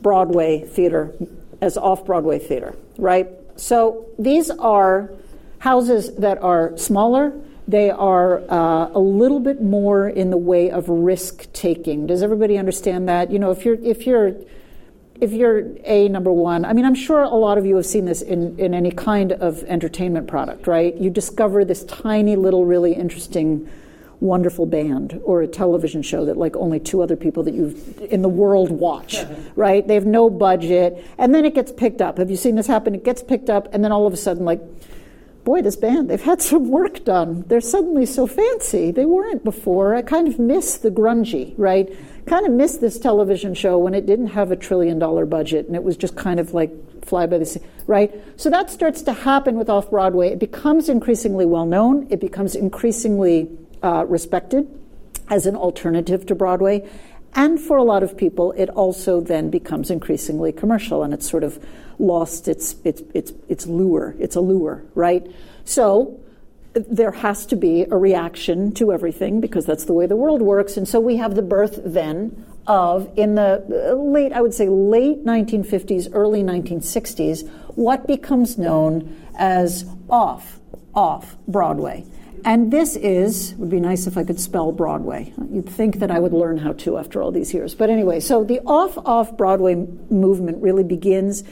[0.08, 1.14] Broadway theater,
[1.60, 3.28] as off Broadway theater, right?
[3.58, 5.12] So these are
[5.60, 7.34] houses that are smaller.
[7.68, 12.08] They are uh, a little bit more in the way of risk taking.
[12.08, 13.32] Does everybody understand that?
[13.32, 14.34] You know, if you're if you're
[15.20, 18.06] if you're a number one, I mean, I'm sure a lot of you have seen
[18.06, 20.96] this in, in any kind of entertainment product, right?
[20.96, 23.68] You discover this tiny little, really interesting,
[24.20, 27.76] wonderful band or a television show that like only two other people that you
[28.10, 29.18] in the world watch,
[29.56, 29.88] right?
[29.88, 32.18] They have no budget, and then it gets picked up.
[32.18, 32.96] Have you seen this happen?
[32.96, 34.62] It gets picked up, and then all of a sudden, like,
[35.44, 37.46] boy, this band, they've had some work done.
[37.48, 38.92] They're suddenly so fancy.
[38.92, 39.96] They weren't before.
[39.96, 41.90] I kind of miss the grungy, right?
[42.28, 45.76] kind of miss this television show when it didn't have a trillion dollar budget and
[45.76, 46.72] it was just kind of like
[47.04, 48.14] fly by the sea, right?
[48.36, 50.30] So that starts to happen with off Broadway.
[50.30, 53.50] It becomes increasingly well known, it becomes increasingly
[53.84, 54.68] uh, respected
[55.30, 56.88] as an alternative to Broadway.
[57.34, 61.44] And for a lot of people, it also then becomes increasingly commercial and it's sort
[61.44, 61.64] of
[62.00, 64.16] lost its, its, its, its lure.
[64.20, 65.26] It's a lure, right?
[65.66, 66.20] So
[66.74, 70.78] there has to be a reaction to everything because that's the way the world works.
[70.78, 75.26] And so we have the birth then of, in the late, I would say late
[75.26, 80.60] 1950s, early 1960s, what becomes known as off,
[80.94, 82.06] off Broadway.
[82.48, 85.34] And this is, would be nice if I could spell Broadway.
[85.52, 87.76] You'd think that I would learn how to after all these years.
[87.76, 91.44] But anyway, so the off off Broadway movement really begins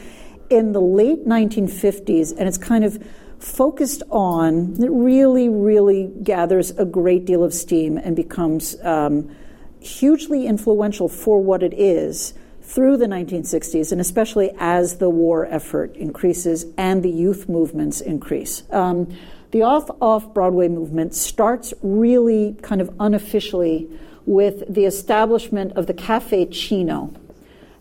[0.49, 3.05] in the late 1950s, and it's kind of
[3.39, 9.35] focused on, it really, really gathers a great deal of steam and becomes um,
[9.81, 15.93] hugely influential for what it is through the 1960s, and especially as the war effort
[15.97, 18.63] increases and the youth movements increase.
[18.71, 19.13] Um,
[19.55, 23.87] the off off Broadway movement starts really kind of unofficially
[24.25, 27.13] with the establishment of the Cafe Cino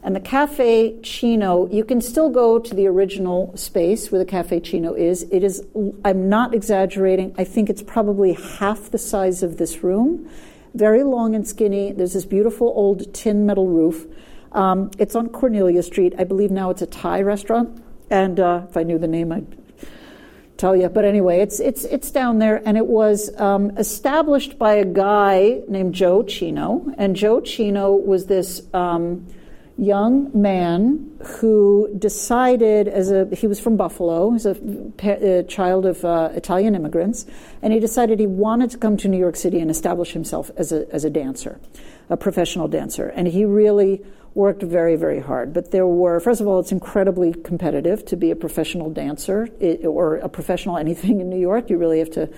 [0.04, 4.62] and the Cafe Cino, you can still go to the original space where the Cafe
[4.62, 5.22] Cino is.
[5.32, 5.66] It is,
[6.04, 10.30] I'm not exaggerating, I think it's probably half the size of this room.
[10.74, 11.90] Very long and skinny.
[11.90, 14.06] There's this beautiful old tin metal roof.
[14.52, 16.14] Um, it's on Cornelia Street.
[16.18, 17.82] I believe now it's a Thai restaurant.
[18.10, 19.63] And uh, if I knew the name, I'd
[20.64, 20.88] tell you.
[20.88, 25.61] But anyway, it's it's it's down there, and it was um, established by a guy
[25.68, 29.27] named Joe Cino, and Joe Cino was this um,
[29.77, 34.31] young man who decided as a he was from buffalo.
[34.31, 34.57] He's a,
[35.03, 37.27] a child of uh, italian immigrants.
[37.61, 40.70] And he decided he wanted to come to new york city and establish himself as
[40.70, 41.59] a, as a dancer
[42.11, 43.09] a professional dancer.
[43.09, 44.03] And he really
[44.34, 48.30] worked very very hard but there were first of all it's incredibly competitive to be
[48.30, 52.28] a professional dancer it, or a professional anything in new york you really have to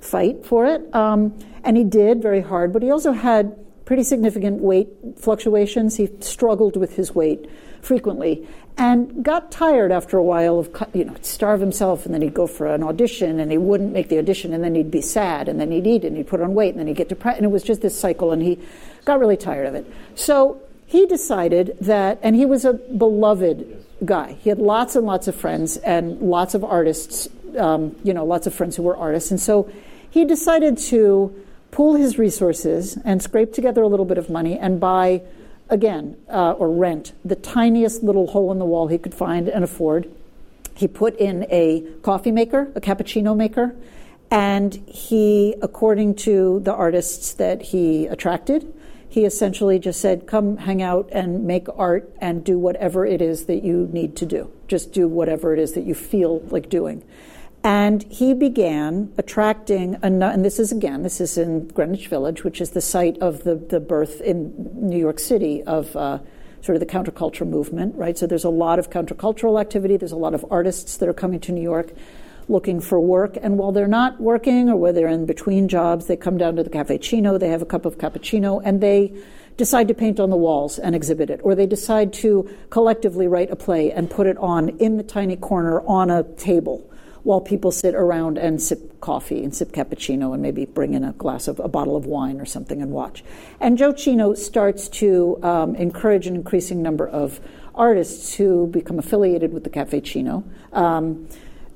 [0.00, 4.60] fight for it um, and he did very hard but he also had pretty significant
[4.60, 5.96] weight fluctuations.
[5.96, 7.48] He struggled with his weight
[7.80, 12.34] frequently and got tired after a while of, you know, starve himself and then he'd
[12.34, 15.48] go for an audition and he wouldn't make the audition and then he'd be sad
[15.48, 17.38] and then he'd eat and he'd put on weight and then he'd get depressed.
[17.38, 18.58] And it was just this cycle and he
[19.04, 19.86] got really tired of it.
[20.16, 24.36] So he decided that, and he was a beloved guy.
[24.40, 28.46] He had lots and lots of friends and lots of artists, um, you know, lots
[28.46, 29.30] of friends who were artists.
[29.30, 29.70] And so
[30.08, 31.34] he decided to
[31.70, 35.22] pool his resources and scrape together a little bit of money and buy,
[35.68, 39.64] again, uh, or rent the tiniest little hole in the wall he could find and
[39.64, 40.10] afford.
[40.74, 43.74] He put in a coffee maker, a cappuccino maker,
[44.30, 48.72] and he, according to the artists that he attracted,
[49.08, 53.46] he essentially just said, Come hang out and make art and do whatever it is
[53.46, 54.50] that you need to do.
[54.68, 57.02] Just do whatever it is that you feel like doing.
[57.62, 62.70] And he began attracting, and this is again, this is in Greenwich Village, which is
[62.70, 66.20] the site of the, the birth in New York City of uh,
[66.60, 68.16] sort of the counterculture movement, right?
[68.16, 69.96] So there's a lot of countercultural activity.
[69.96, 71.92] There's a lot of artists that are coming to New York
[72.48, 73.36] looking for work.
[73.40, 76.62] And while they're not working or whether they're in between jobs, they come down to
[76.62, 79.12] the Cafe Cino, they have a cup of cappuccino, and they
[79.56, 81.40] decide to paint on the walls and exhibit it.
[81.42, 85.36] Or they decide to collectively write a play and put it on in the tiny
[85.36, 86.88] corner on a table
[87.26, 91.12] while people sit around and sip coffee and sip cappuccino and maybe bring in a
[91.14, 93.24] glass of a bottle of wine or something and watch.
[93.58, 97.40] And Joe Cino starts to um, encourage an increasing number of
[97.74, 100.44] artists who become affiliated with the Cafe Cino.
[100.72, 101.26] Um,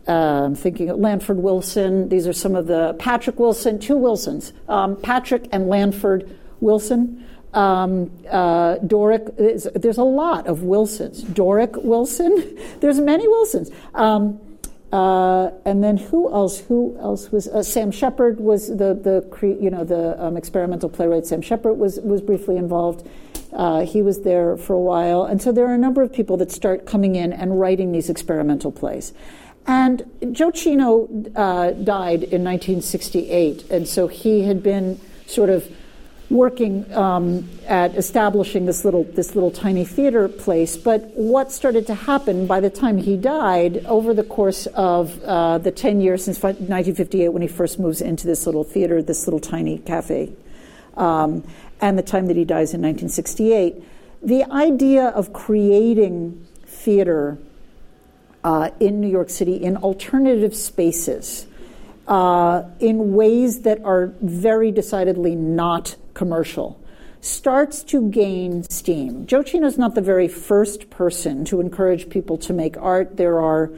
[0.09, 2.09] I'm thinking of Lanford Wilson.
[2.09, 7.25] These are some of the Patrick Wilson, two Wilsons, um, Patrick and Lanford Wilson.
[7.53, 11.23] Um, uh, Doric, there's, there's, a lot of Wilsons.
[11.23, 13.71] Doric Wilson, there's many Wilsons.
[13.95, 14.41] Um,
[14.93, 16.59] uh, and then who else?
[16.61, 18.41] Who else was uh, Sam Shepard?
[18.41, 23.09] Was the the you know the um, experimental playwright Sam Shepard was was briefly involved.
[23.53, 26.37] Uh, he was there for a while, and so there are a number of people
[26.39, 29.13] that start coming in and writing these experimental plays.
[29.67, 35.71] And Joe Cino uh, died in 1968, and so he had been sort of
[36.31, 40.77] working um, at establishing this little this little tiny theater place.
[40.77, 45.59] But what started to happen by the time he died, over the course of uh,
[45.59, 49.41] the ten years since 1958, when he first moves into this little theater, this little
[49.41, 50.33] tiny cafe,
[50.97, 51.45] um,
[51.81, 53.83] and the time that he dies in 1968,
[54.23, 57.39] the idea of creating theater
[58.45, 61.47] uh, in New York City in alternative spaces.
[62.09, 66.81] Uh, in ways that are very decidedly not commercial
[67.21, 69.27] starts to gain steam.
[69.27, 73.17] Joe Cino is not the very first person to encourage people to make art.
[73.17, 73.71] There are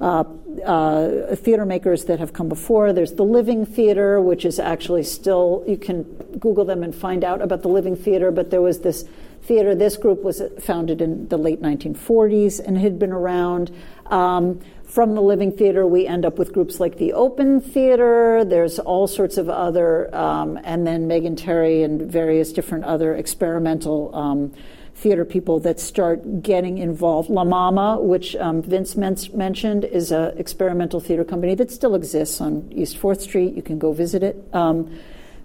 [0.00, 0.24] uh,
[0.64, 2.92] uh, theater makers that have come before.
[2.92, 6.02] There's the Living Theater, which is actually still, you can
[6.38, 9.04] Google them and find out about the Living Theater, but there was this
[9.42, 9.74] theater.
[9.74, 13.70] This group was founded in the late 1940s and had been around.
[14.10, 18.44] Um, from the Living Theater, we end up with groups like the Open Theater.
[18.44, 24.14] There's all sorts of other, um, and then Megan Terry and various different other experimental
[24.14, 24.52] um,
[24.96, 27.30] theater people that start getting involved.
[27.30, 32.40] La Mama, which um, Vince men- mentioned, is an experimental theater company that still exists
[32.40, 33.54] on East 4th Street.
[33.54, 34.44] You can go visit it.
[34.52, 34.98] Um,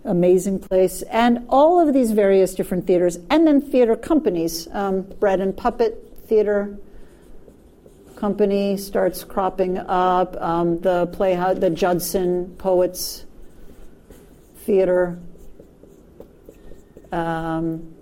[0.04, 1.04] amazing place.
[1.04, 4.68] And all of these various different theaters, and then theater companies.
[4.72, 6.78] Um, Bread and Puppet Theater
[8.16, 10.36] company starts cropping up.
[10.42, 13.26] Um, the playhouse, the Judson Poets
[14.66, 15.20] Theater.
[17.12, 17.94] Um,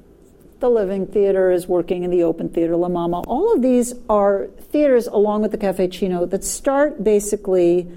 [0.60, 3.21] the Living Theater is working in the Open Theater, La Mama.
[3.28, 7.91] All of these are theaters, along with the Cafe Cino, that start basically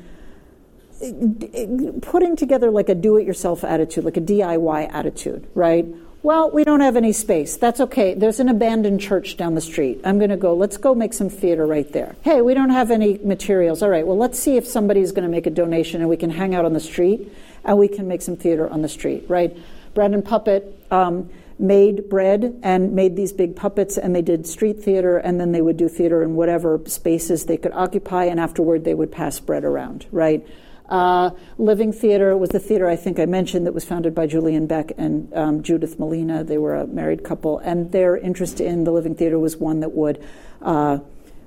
[2.02, 5.86] putting together like a do it yourself attitude, like a DIY attitude, right?
[6.26, 7.56] Well, we don't have any space.
[7.56, 8.14] That's okay.
[8.14, 10.00] There's an abandoned church down the street.
[10.02, 12.16] I'm going to go, let's go make some theater right there.
[12.22, 13.80] Hey, we don't have any materials.
[13.80, 16.30] All right, well, let's see if somebody's going to make a donation and we can
[16.30, 17.32] hang out on the street
[17.64, 19.56] and we can make some theater on the street, right?
[19.94, 24.82] Bread and Puppet um, made bread and made these big puppets and they did street
[24.82, 28.82] theater and then they would do theater in whatever spaces they could occupy and afterward
[28.82, 30.44] they would pass bread around, right?
[30.88, 34.66] Uh, Living Theater was the theater I think I mentioned that was founded by Julian
[34.66, 36.46] Beck and um, Judith Malina.
[36.46, 39.92] They were a married couple, and their interest in the Living Theater was one that
[39.92, 40.24] would
[40.62, 40.98] uh,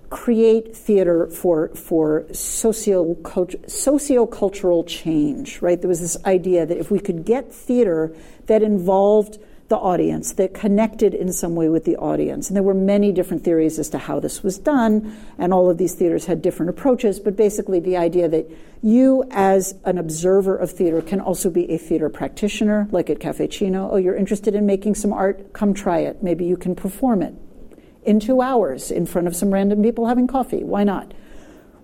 [0.09, 5.61] create theater for for socio sociocultural change.
[5.61, 5.79] Right?
[5.79, 8.13] There was this idea that if we could get theater
[8.47, 9.37] that involved
[9.69, 12.49] the audience, that connected in some way with the audience.
[12.49, 15.77] And there were many different theories as to how this was done, and all of
[15.77, 18.49] these theaters had different approaches, but basically the idea that
[18.81, 23.47] you, as an observer of theater, can also be a theater practitioner, like at Cafe
[23.49, 23.89] Cino.
[23.91, 25.53] Oh, you're interested in making some art?
[25.53, 26.23] Come try it.
[26.23, 27.35] Maybe you can perform it
[28.03, 30.63] in two hours in front of some random people having coffee.
[30.63, 31.13] Why not?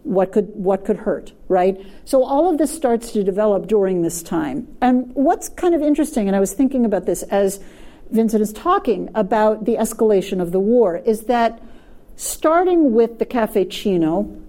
[0.05, 1.83] What could, what could hurt, right?
[2.05, 4.67] So all of this starts to develop during this time.
[4.79, 7.59] And what's kind of interesting, and I was thinking about this as
[8.11, 11.61] Vincent is talking about the escalation of the war, is that
[12.15, 14.41] starting with the Cafe Cino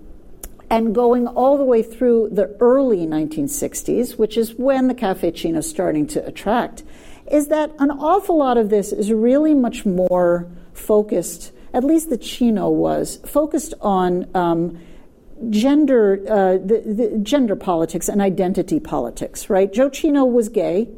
[0.69, 5.59] and going all the way through the early 1960s, which is when the Cafe Cino
[5.59, 6.83] is starting to attract,
[7.31, 12.23] is that an awful lot of this is really much more focused, at least the
[12.23, 14.79] Cino was, focused on um,
[15.51, 19.73] gender, uh, the, the gender politics and identity politics, right?
[19.73, 20.89] Joe Cino was gay.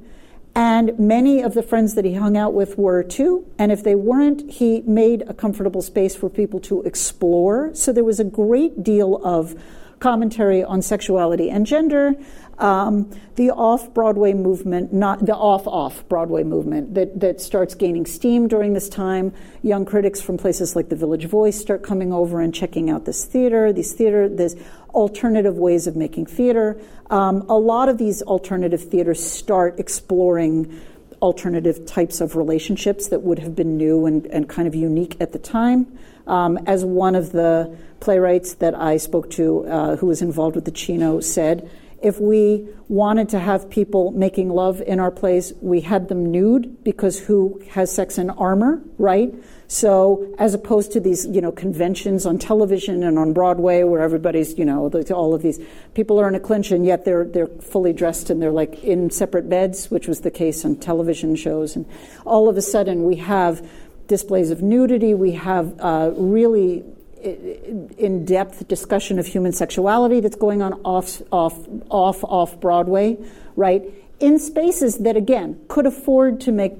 [0.54, 3.46] And many of the friends that he hung out with were too.
[3.58, 7.70] And if they weren't, he made a comfortable space for people to explore.
[7.74, 9.54] So there was a great deal of
[10.00, 12.14] commentary on sexuality and gender.
[12.58, 18.04] Um, the off Broadway movement, not the off off Broadway movement that, that starts gaining
[18.04, 19.32] steam during this time.
[19.62, 23.24] Young critics from places like the Village Voice start coming over and checking out this
[23.24, 24.56] theater, these theater, this
[24.90, 26.80] alternative ways of making theater.
[27.10, 30.80] Um, a lot of these alternative theaters start exploring
[31.22, 35.32] alternative types of relationships that would have been new and, and kind of unique at
[35.32, 35.98] the time.
[36.28, 40.66] Um, as one of the playwrights that I spoke to, uh, who was involved with
[40.66, 41.68] the Cino said,
[42.00, 46.84] if we wanted to have people making love in our plays, we had them nude
[46.84, 49.34] because who has sex in armor, right?
[49.66, 54.56] So as opposed to these, you know, conventions on television and on Broadway where everybody's,
[54.56, 55.60] you know, all of these
[55.94, 59.10] people are in a clinch and yet they're they're fully dressed and they're like in
[59.10, 61.76] separate beds, which was the case on television shows.
[61.76, 61.84] And
[62.24, 63.68] all of a sudden we have
[64.08, 65.14] displays of nudity.
[65.14, 66.84] We have uh, really
[67.22, 71.58] in depth discussion of human sexuality that's going on off, off,
[71.90, 73.16] off, off Broadway,
[73.56, 73.82] right?
[74.20, 76.74] In spaces that, again, could afford to make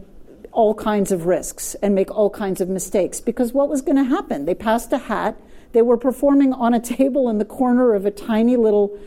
[0.53, 3.21] all kinds of risks and make all kinds of mistakes.
[3.21, 4.45] Because what was going to happen?
[4.45, 5.41] They passed a hat,
[5.73, 8.99] they were performing on a table in the corner of a tiny little.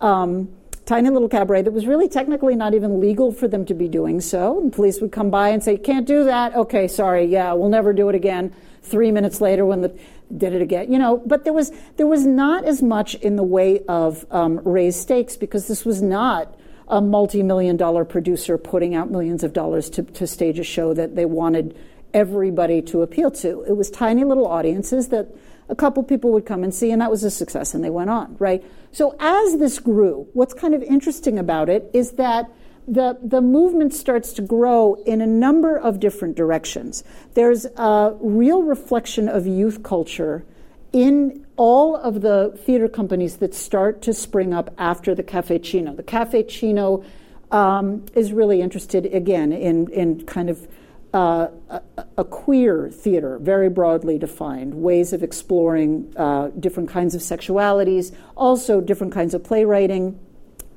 [0.00, 0.50] Um,
[0.90, 4.20] tiny little cabaret that was really technically not even legal for them to be doing
[4.20, 4.60] so.
[4.60, 7.26] And police would come by and say, "Can't do that." Okay, sorry.
[7.26, 8.52] Yeah, we'll never do it again.
[8.82, 9.92] Three minutes later, when the
[10.36, 11.22] did it again, you know.
[11.24, 15.36] But there was there was not as much in the way of um, raised stakes
[15.36, 16.56] because this was not
[16.88, 21.14] a multi-million dollar producer putting out millions of dollars to, to stage a show that
[21.14, 21.76] they wanted
[22.12, 23.62] everybody to appeal to.
[23.62, 25.28] It was tiny little audiences that
[25.70, 28.10] a couple people would come and see, and that was a success, and they went
[28.10, 28.62] on, right?
[28.92, 32.50] So as this grew, what's kind of interesting about it is that
[32.88, 37.04] the, the movement starts to grow in a number of different directions.
[37.34, 40.44] There's a real reflection of youth culture
[40.92, 45.94] in all of the theater companies that start to spring up after the Cafe Cino.
[45.94, 47.04] The Cafe Cino
[47.52, 50.66] um, is really interested, again, in, in kind of
[51.12, 51.82] uh, a,
[52.18, 58.80] a, queer theater, very broadly defined, ways of exploring uh, different kinds of sexualities, also
[58.80, 60.18] different kinds of playwriting.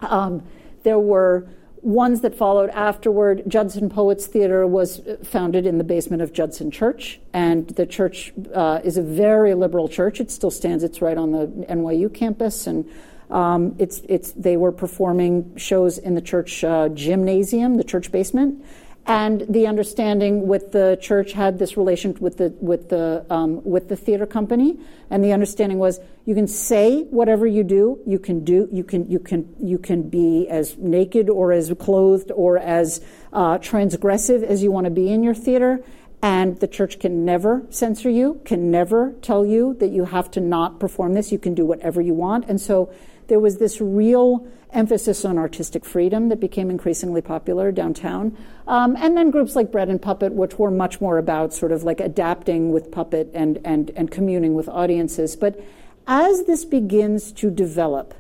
[0.02, 0.44] Um,
[0.82, 1.48] there were
[1.84, 3.44] ones that followed afterward.
[3.48, 8.80] Judson Poets Theater was founded in the basement of Judson Church, and the church uh,
[8.84, 10.20] is a very liberal church.
[10.20, 10.84] It still stands.
[10.84, 12.90] It's right on the NYU campus, and
[13.30, 18.64] um, it's it's they were performing shows in the church uh, gymnasium, the church basement
[19.06, 23.90] and the understanding with the church had this relation with the with the um, with
[23.90, 24.80] the theater company,
[25.10, 29.10] and the understanding was you can say whatever you do, you can do you can
[29.10, 33.02] you can you can be as naked or as clothed or as
[33.34, 35.84] uh, transgressive as you want to be in your theater,
[36.22, 40.40] and the church can never censor you, can never tell you that you have to
[40.40, 41.30] not perform this.
[41.30, 42.94] You can do whatever you want, and so
[43.28, 48.38] there was this real emphasis on artistic freedom that became increasingly popular downtown.
[48.68, 51.84] Um, and then groups like Bread and Puppet, which were much more about sort of
[51.84, 55.36] like adapting with puppet and, and, and communing with audiences.
[55.36, 55.64] But
[56.08, 58.14] as this begins to develop,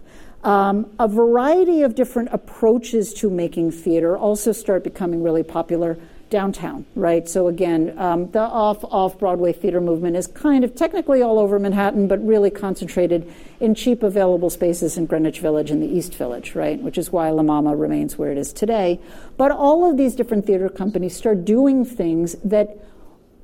[0.43, 5.97] um, a variety of different approaches to making theater also start becoming really popular
[6.33, 7.29] downtown, right?
[7.29, 11.59] So again, um, the off off Broadway theater movement is kind of technically all over
[11.59, 16.55] Manhattan, but really concentrated in cheap available spaces in Greenwich Village and the East Village,
[16.55, 16.81] right?
[16.81, 18.99] Which is why La Mama remains where it is today.
[19.37, 22.83] But all of these different theater companies start doing things that,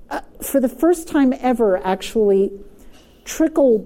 [0.10, 2.52] uh, for the first time ever, actually
[3.24, 3.86] trickle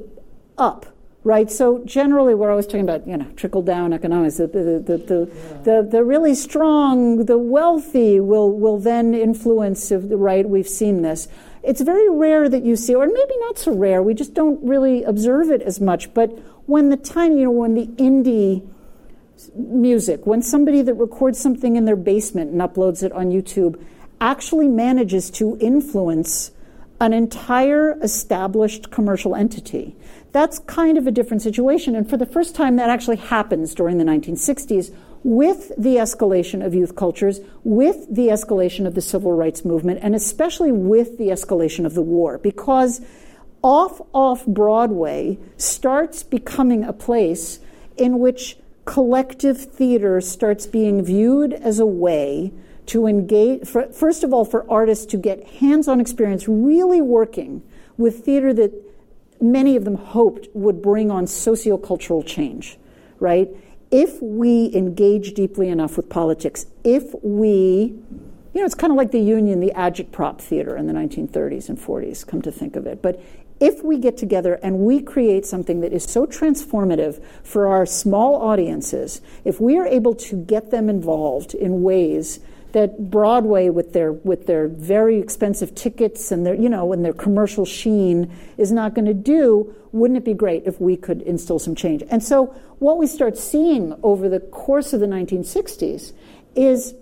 [0.58, 0.93] up
[1.24, 1.50] right?
[1.50, 4.38] So generally, we're always talking about you know trickle down economics.
[4.38, 5.32] The the the the,
[5.64, 9.92] the, the, really strong, the wealthy will will then influence.
[9.92, 10.48] Right?
[10.48, 11.28] We've seen this.
[11.64, 14.04] It's very rare that you see, or maybe not so rare.
[14.04, 16.14] We just don't really observe it as much.
[16.14, 18.68] But when the time, you know, when the indie
[19.56, 23.82] music, when somebody that records something in their basement and uploads it on YouTube
[24.20, 26.52] actually manages to influence
[27.02, 29.96] an entire established commercial entity
[30.34, 31.96] that's kind of a different situation.
[31.96, 36.74] And for the first time, that actually happens during the 1960s with the escalation of
[36.74, 41.86] youth cultures, with the escalation of the civil rights movement, and especially with the escalation
[41.86, 43.00] of the war, because
[43.62, 47.60] off off Broadway starts becoming a place
[47.96, 52.52] in which collective theater starts being viewed as a way
[52.88, 57.62] to engage, for, first of all, for artists to get hands on experience really working
[57.98, 58.93] with theater that
[59.44, 62.78] many of them hoped would bring on sociocultural change,
[63.20, 63.50] right?
[63.92, 67.94] If we engage deeply enough with politics, if we,
[68.54, 71.78] you know, it's kind of like the Union, the agitprop theater in the 1930s and
[71.78, 73.02] 40s, come to think of it.
[73.02, 73.22] But
[73.60, 78.36] if we get together and we create something that is so transformative for our small
[78.36, 82.40] audiences, if we are able to get them involved in ways
[82.74, 87.14] that Broadway, with their with their very expensive tickets and their you know and their
[87.14, 89.74] commercial sheen, is not going to do.
[89.92, 92.04] Wouldn't it be great if we could instill some change?
[92.10, 92.48] And so,
[92.80, 96.14] what we start seeing over the course of the 1960s
[96.56, 96.96] is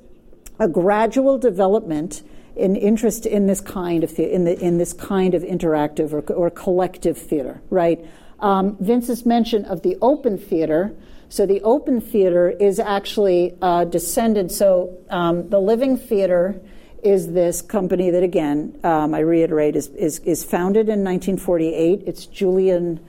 [0.60, 2.22] a gradual development
[2.58, 6.50] in interest in this kind of in the in this kind of interactive or, or
[6.50, 8.06] collective theater, right?
[8.42, 10.94] Um, Vince's mention of the open theater
[11.32, 14.52] so the Open Theater is actually uh, descended.
[14.52, 16.60] So um, the Living Theater
[17.04, 22.04] is this company that, again, um, I reiterate, is, is, is, founded in 1948.
[22.06, 23.00] It's Julian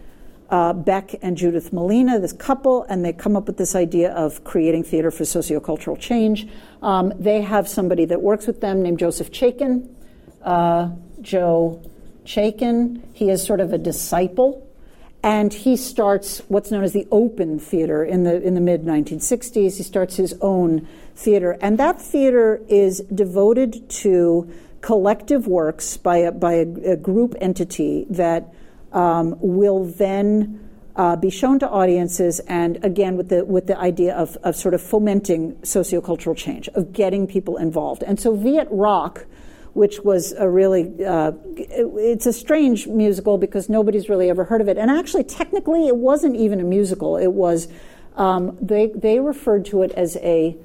[0.50, 4.44] uh, Beck and Judith Malina, this couple, and they come up with this idea of
[4.44, 6.46] creating theater for sociocultural change.
[6.80, 9.88] Um, they have somebody that works with them named Joseph Chaikin.
[10.42, 11.82] Uh, Joe
[12.24, 14.71] Chaikin, he is sort of a disciple
[15.22, 19.76] and he starts what's known as the open theater in the in the mid 1960s
[19.76, 24.50] he starts his own theater and that theater is devoted to
[24.80, 28.52] collective works by a, by a, a group entity that
[28.92, 34.14] um, will then uh, be shown to audiences, and again with the with the idea
[34.14, 38.02] of, of sort of fomenting sociocultural change, of getting people involved.
[38.02, 39.24] And so Viet Rock,
[39.74, 44.68] which was a really uh, it's a strange musical because nobody's really ever heard of
[44.68, 44.76] it.
[44.78, 47.16] And actually, technically, it wasn't even a musical.
[47.16, 47.68] It was
[48.16, 50.56] um, they they referred to it as a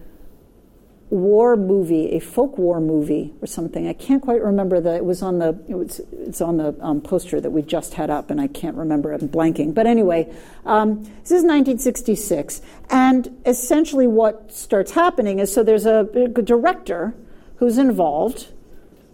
[1.10, 3.88] war movie, a folk war movie or something.
[3.88, 5.58] I can't quite remember that It was on the.
[5.68, 8.76] It was, it's on the um, poster that we just had up, and I can't
[8.76, 9.14] remember.
[9.14, 9.74] I'm blanking.
[9.74, 10.34] But anyway,
[10.66, 17.14] um, this is 1966, and essentially what starts happening is so there's a, a director
[17.58, 18.48] who's involved.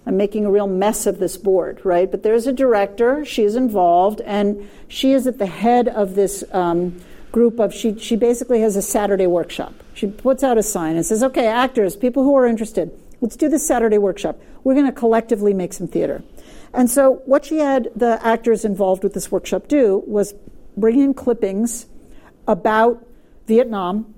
[0.06, 2.10] I'm making a real mess of this board, right?
[2.10, 3.24] But there's a director.
[3.24, 6.44] She is involved, and she is at the head of this.
[6.52, 7.02] Um,
[7.34, 9.74] group of she she basically has a Saturday workshop.
[9.94, 13.50] She puts out a sign and says, "Okay, actors, people who are interested, let's do
[13.50, 14.40] this Saturday workshop.
[14.64, 16.24] We're going to collectively make some theater."
[16.74, 20.34] And so what she had the actors involved with this workshop do was
[20.78, 21.88] bring in clippings
[22.48, 23.06] about
[23.48, 24.14] Vietnam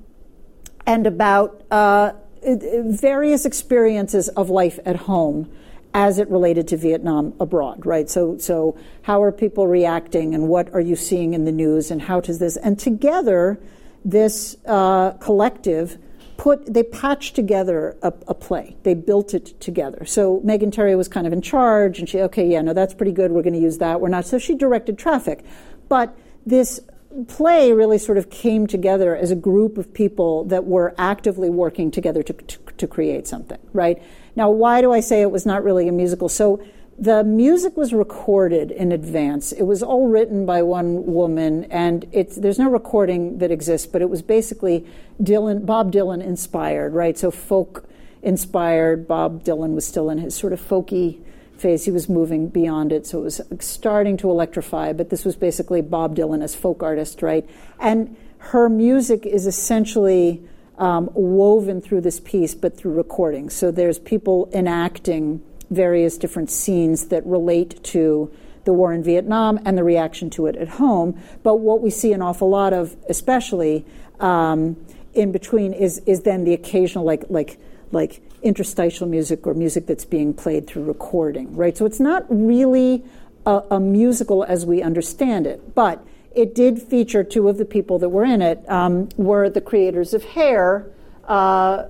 [0.86, 2.14] and about uh,
[2.44, 5.50] various experiences of life at home
[5.96, 8.10] as it related to Vietnam abroad, right?
[8.10, 12.02] So, so how are people reacting, and what are you seeing in the news, and
[12.02, 12.58] how does this?
[12.58, 13.58] And together,
[14.04, 15.98] this uh, collective
[16.36, 18.76] put they patched together a, a, play.
[18.84, 20.04] They built it together.
[20.04, 23.14] So Megan Terry was kind of in charge, and she, okay, yeah, no, that's pretty
[23.14, 23.32] good.
[23.32, 24.02] We're going to use that.
[24.02, 24.26] We're not.
[24.26, 25.46] So she directed traffic,
[25.88, 26.14] but
[26.46, 26.82] this
[27.30, 31.90] play really sort of came together as a group of people that were actively working
[31.90, 34.04] together to, to, to create something, right?
[34.36, 36.30] Now, why do I say it was not really a musical?
[36.30, 36.62] So
[36.98, 39.52] the music was recorded in advance.
[39.52, 44.02] It was all written by one woman, and it's, there's no recording that exists, but
[44.02, 44.86] it was basically
[45.22, 47.18] Dylan, Bob Dylan inspired, right?
[47.18, 47.88] So folk
[48.22, 49.08] inspired.
[49.08, 51.20] Bob Dylan was still in his sort of folky
[51.58, 51.86] phase.
[51.86, 54.94] He was moving beyond it, so it was starting to electrify.
[54.94, 57.48] But this was basically Bob Dylan as folk artist, right?
[57.80, 60.42] And her music is essentially
[60.78, 63.50] um, woven through this piece, but through recording.
[63.50, 68.32] So there's people enacting various different scenes that relate to
[68.66, 71.20] the war in Vietnam and the reaction to it at home.
[71.44, 73.86] But what we see an awful lot of, especially
[74.20, 74.76] um,
[75.14, 77.60] in between, is is then the occasional like like
[77.92, 81.78] like interstitial music or music that's being played through recording, right?
[81.78, 83.04] So it's not really
[83.46, 86.06] a, a musical as we understand it, but
[86.36, 90.14] it did feature two of the people that were in it um, were the creators
[90.14, 90.88] of Hair,
[91.28, 91.86] uh,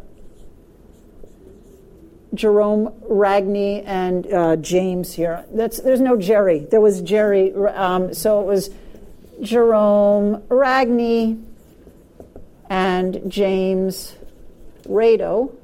[2.34, 5.46] Gerome Ragni and uh, James here.
[5.52, 6.60] That's, there's no Jerry.
[6.60, 7.54] There was Jerry.
[7.54, 8.70] Um, so it was
[9.42, 11.42] Gerome Ragni
[12.70, 14.16] and James
[14.84, 15.56] Rado,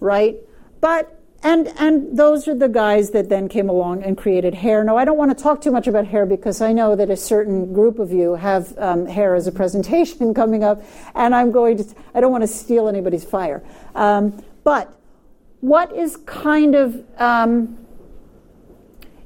[0.00, 0.36] right?
[0.80, 4.82] But and and those are the guys that then came along and created hair.
[4.82, 7.16] Now I don't want to talk too much about hair because I know that a
[7.16, 10.82] certain group of you have um, hair as a presentation coming up,
[11.14, 11.84] and I'm going to.
[12.14, 13.62] I don't want to steal anybody's fire,
[13.94, 14.92] um, but
[15.60, 17.78] what is kind of um,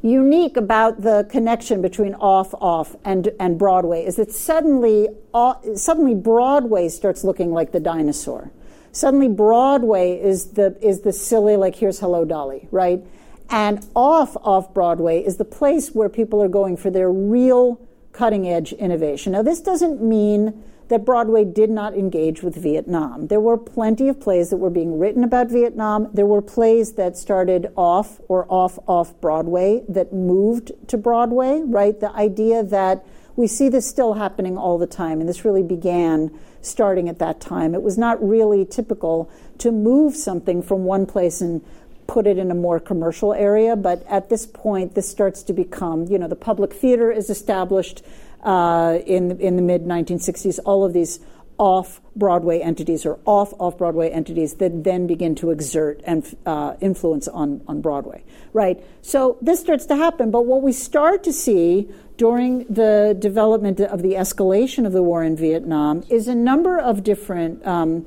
[0.02, 6.14] unique about the connection between off off and and Broadway is that suddenly uh, suddenly
[6.14, 8.50] Broadway starts looking like the dinosaur
[8.92, 13.02] Suddenly, Broadway is the is the silly like here's Hello Dolly, right?
[13.48, 17.80] And off off Broadway is the place where people are going for their real
[18.12, 19.32] cutting edge innovation.
[19.32, 23.28] Now, this doesn't mean that Broadway did not engage with Vietnam.
[23.28, 26.08] There were plenty of plays that were being written about Vietnam.
[26.12, 31.98] There were plays that started off or off off Broadway that moved to Broadway, right?
[31.98, 36.38] The idea that we see this still happening all the time, and this really began
[36.62, 37.74] starting at that time.
[37.74, 41.62] It was not really typical to move something from one place and
[42.06, 46.06] put it in a more commercial area, but at this point, this starts to become,
[46.06, 48.02] you know, the public theater is established
[48.42, 50.58] uh, in, in the mid 1960s.
[50.64, 51.20] All of these
[51.62, 56.74] off Broadway entities or off off Broadway entities that then begin to exert and uh,
[56.80, 58.84] influence on, on Broadway, right?
[59.00, 64.02] So this starts to happen, but what we start to see during the development of
[64.02, 68.06] the escalation of the war in Vietnam is a number of different um,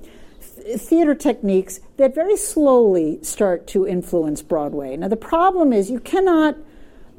[0.75, 4.97] theater techniques that very slowly start to influence Broadway.
[4.97, 6.57] Now, the problem is you cannot.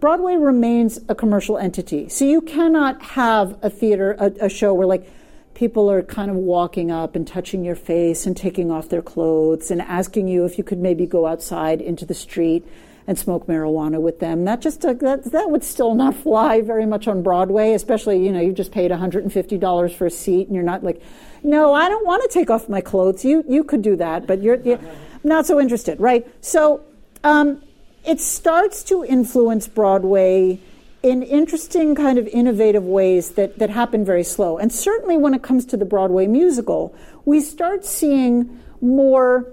[0.01, 4.87] Broadway remains a commercial entity, so you cannot have a theater, a, a show where
[4.87, 5.11] like
[5.57, 9.71] people are kind of walking up and touching your face and taking off their clothes
[9.71, 12.63] and asking you if you could maybe go outside into the street
[13.07, 14.45] and smoke marijuana with them.
[14.45, 18.31] That just uh, that, that would still not fly very much on Broadway, especially you
[18.33, 21.01] know you just paid $150 for a seat and you're not like,
[21.43, 23.25] no, I don't want to take off my clothes.
[23.25, 24.81] You you could do that, but you're, you're
[25.25, 26.27] not so interested, right?
[26.45, 26.83] So
[27.25, 27.63] um,
[28.05, 30.61] it starts to influence Broadway
[31.03, 34.59] in interesting, kind of innovative ways that, that happen very slow.
[34.59, 36.95] And certainly when it comes to the Broadway musical,
[37.25, 39.53] we start seeing more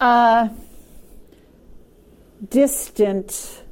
[0.00, 0.48] uh,
[2.48, 3.62] distant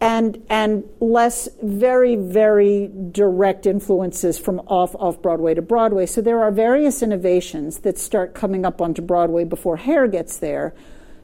[0.00, 6.04] and and less very very direct influences from off off Broadway to Broadway.
[6.04, 10.74] So there are various innovations that start coming up onto Broadway before Hair gets there.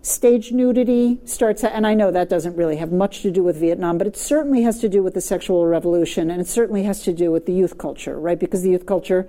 [0.03, 3.99] Stage nudity starts, and I know that doesn't really have much to do with Vietnam,
[3.99, 7.13] but it certainly has to do with the sexual revolution, and it certainly has to
[7.13, 8.39] do with the youth culture, right?
[8.39, 9.29] Because the youth culture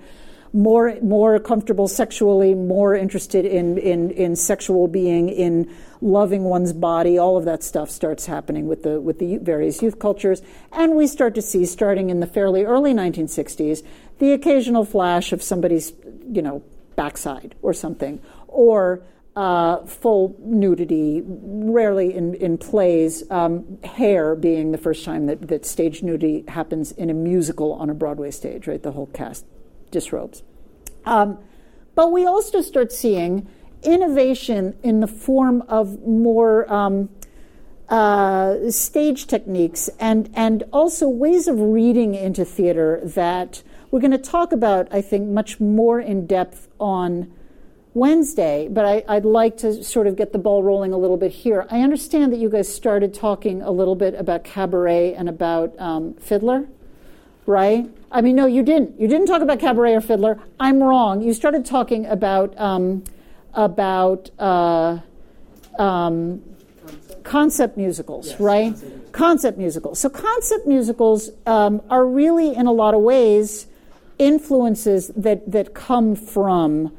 [0.52, 5.70] more more comfortable sexually, more interested in in in sexual being, in
[6.00, 7.18] loving one's body.
[7.18, 10.42] All of that stuff starts happening with the with the various youth cultures,
[10.72, 13.82] and we start to see, starting in the fairly early 1960s,
[14.18, 15.92] the occasional flash of somebody's
[16.30, 16.62] you know
[16.96, 19.02] backside or something, or
[19.34, 25.64] uh, full nudity, rarely in, in plays, um, hair being the first time that, that
[25.64, 28.82] stage nudity happens in a musical on a Broadway stage, right?
[28.82, 29.46] The whole cast
[29.90, 30.42] disrobes.
[31.04, 31.38] Um,
[31.94, 33.48] but we also start seeing
[33.82, 37.08] innovation in the form of more um,
[37.88, 44.18] uh, stage techniques and, and also ways of reading into theater that we're going to
[44.18, 47.32] talk about, I think, much more in depth on
[47.94, 48.68] Wednesday.
[48.68, 51.66] But I, would like to sort of get the ball rolling a little bit here.
[51.70, 56.14] I understand that you guys started talking a little bit about cabaret and about um,
[56.14, 56.68] fiddler
[57.46, 57.88] right?
[58.10, 59.00] I mean, no, you didn't.
[59.00, 60.40] You didn't talk about cabaret or fiddler.
[60.60, 61.22] I'm wrong.
[61.22, 63.04] You started talking about um,
[63.54, 64.98] about uh,
[65.78, 66.42] um,
[67.22, 68.72] concept musicals, yes, right?
[68.72, 69.12] Concept.
[69.12, 69.58] concept.
[69.58, 69.98] musicals.
[69.98, 73.66] So concept musicals um, are really, in a lot of ways,
[74.18, 76.96] influences that that come from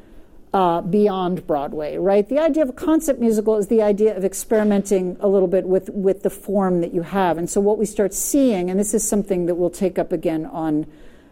[0.54, 2.28] uh, beyond Broadway, right?
[2.30, 5.90] The idea of a concept musical is the idea of experimenting a little bit with,
[5.90, 7.40] with the form that you have.
[7.40, 10.46] And so, what we start seeing, and this is something that we'll take up again
[10.46, 10.86] on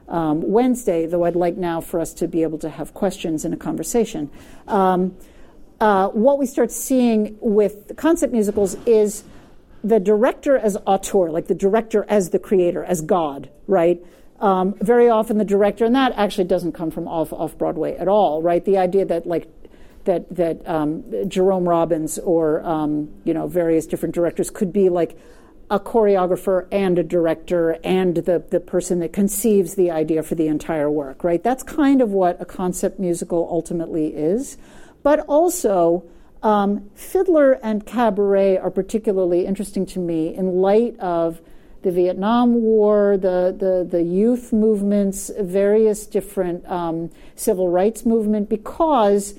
[0.08, 3.54] um, Wednesday, though I'd like now for us to be able to have questions in
[3.54, 4.30] a conversation.
[4.68, 5.16] Um,
[5.80, 9.24] uh, what we start seeing with concept musicals is
[9.84, 14.04] the director as auteur, like the director as the creator, as God, right?
[14.42, 18.08] Um, very often the director, and that actually doesn't come from off off Broadway at
[18.08, 18.66] all, right?
[18.66, 19.48] The idea that like
[20.06, 25.16] that that um, Jerome Robbins or um, you know various different directors could be like
[25.70, 30.48] a choreographer and a director and the the person that conceives the idea for the
[30.48, 31.44] entire work, right?
[31.44, 34.58] That's kind of what a concept musical ultimately is,
[35.04, 36.04] but also.
[36.44, 41.40] Um, Fiddler and Cabaret are particularly interesting to me in light of
[41.84, 49.36] the Vietnam War, the, the, the youth movements, various different um, civil rights movement, because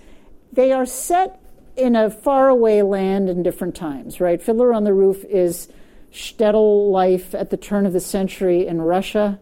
[0.53, 1.41] they are set
[1.77, 4.43] in a faraway land in different times, right?
[4.43, 5.69] Fiddler on the Roof is
[6.13, 9.39] shtetl life at the turn of the century in Russia.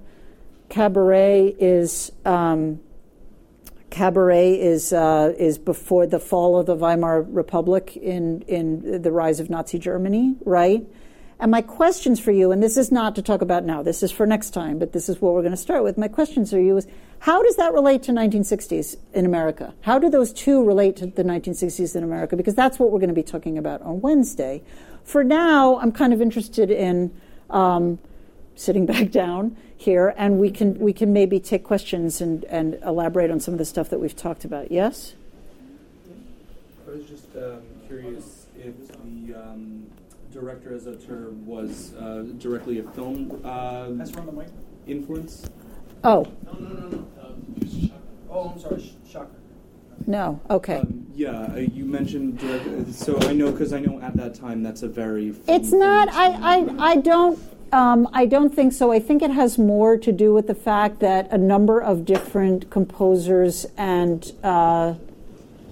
[0.68, 2.80] Cabaret is um,
[3.90, 9.40] Cabaret is uh, is before the fall of the Weimar Republic in in the rise
[9.40, 10.86] of Nazi Germany, right?
[11.40, 14.12] And my questions for you, and this is not to talk about now, this is
[14.12, 15.96] for next time, but this is what we're going to start with.
[15.96, 16.86] My questions for you is
[17.20, 19.72] how does that relate to 1960s in America?
[19.80, 22.36] How do those two relate to the 1960s in America?
[22.36, 24.62] Because that's what we're going to be talking about on Wednesday.
[25.02, 27.10] For now, I'm kind of interested in
[27.48, 27.98] um,
[28.54, 33.30] sitting back down here, and we can we can maybe take questions and, and elaborate
[33.30, 34.70] on some of the stuff that we've talked about.
[34.70, 35.14] Yes.
[36.86, 39.86] I was just um, curious if the um,
[40.32, 43.88] director as a term was uh, directly a film uh,
[44.86, 45.48] influence?
[46.04, 46.26] Oh.
[46.44, 47.06] No, no, no, no.
[47.20, 47.96] Uh,
[48.30, 49.30] oh, I'm sorry, Shocker.
[50.06, 50.40] No.
[50.48, 50.76] Okay.
[50.76, 54.62] Um, yeah, uh, you mentioned direct, so I know because I know at that time
[54.62, 55.34] that's a very.
[55.46, 56.08] It's not.
[56.08, 57.38] I, I I don't.
[57.72, 58.90] Um, I don't think so.
[58.90, 62.70] I think it has more to do with the fact that a number of different
[62.70, 64.94] composers and uh,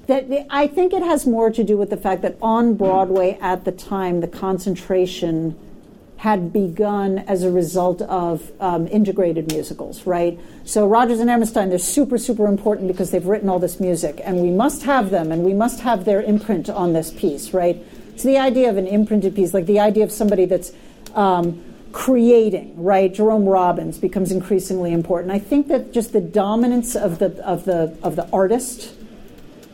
[0.09, 3.65] that I think it has more to do with the fact that on Broadway at
[3.65, 5.57] the time, the concentration
[6.17, 10.41] had begun as a result of um, integrated musicals, right?
[10.65, 14.41] So Rodgers and Hammerstein, they're super, super important because they've written all this music, and
[14.41, 17.77] we must have them, and we must have their imprint on this piece, right?
[18.15, 20.73] It's the idea of an imprinted piece, like the idea of somebody that's
[21.15, 23.13] um, creating, right?
[23.13, 25.33] Jerome Robbins becomes increasingly important.
[25.33, 28.95] I think that just the dominance of the of the of the artist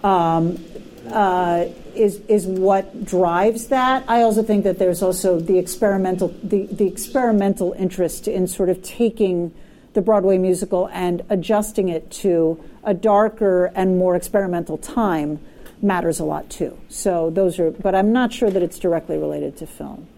[0.05, 0.62] um,
[1.11, 4.05] uh, is is what drives that.
[4.09, 8.82] I also think that there's also the experimental the, the experimental interest in sort of
[8.82, 9.52] taking
[9.94, 15.40] the Broadway musical and adjusting it to a darker and more experimental time
[15.80, 16.76] matters a lot too.
[16.88, 20.09] So those are, but I'm not sure that it's directly related to film.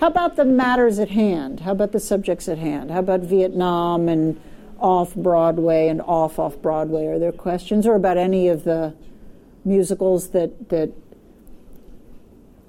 [0.00, 1.60] How about the matters at hand?
[1.60, 2.90] How about the subjects at hand?
[2.90, 4.40] How about Vietnam and
[4.80, 7.06] off Broadway and off off Broadway?
[7.06, 8.94] Are there questions or about any of the
[9.64, 10.92] musicals that that?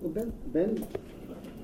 [0.02, 0.88] Well, Ben, Ben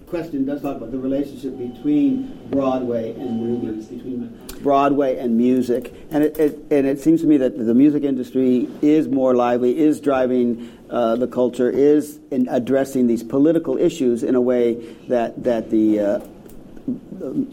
[0.10, 6.24] question does talk about the relationship between Broadway and movies, between Broadway and music, and
[6.24, 10.02] it, it, and it seems to me that the music industry is more lively, is
[10.02, 14.74] driving uh, the culture, is in addressing these political issues in a way
[15.08, 16.20] that that the uh,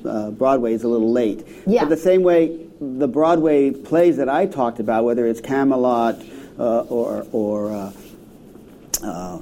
[0.08, 1.46] uh, Broadway is a little late.
[1.66, 1.82] Yeah.
[1.82, 6.20] But the same way, the Broadway plays that I talked about, whether it's Camelot
[6.58, 7.92] or or uh,
[9.02, 9.38] uh,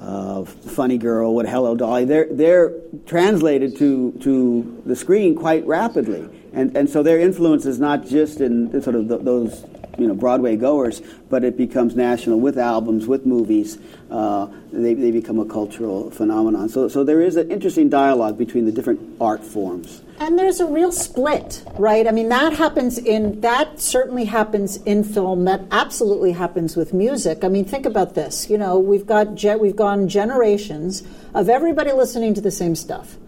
[0.00, 2.72] uh, Funny Girl, what Hello Dolly, they're they're
[3.06, 8.40] translated to to the screen quite rapidly, and and so their influence is not just
[8.40, 9.64] in sort of th- those
[9.98, 13.78] you know Broadway goers, but it becomes national with albums, with movies.
[14.10, 16.68] Uh, they they become a cultural phenomenon.
[16.68, 20.02] So so there is an interesting dialogue between the different art forms.
[20.18, 22.06] And there's a real split, right?
[22.06, 25.44] I mean, that happens in, that certainly happens in film.
[25.44, 27.44] That absolutely happens with music.
[27.44, 28.48] I mean, think about this.
[28.48, 31.02] You know, we've got, ge- we've gone generations
[31.34, 33.18] of everybody listening to the same stuff.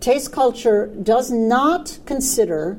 [0.00, 2.78] Taste culture does not consider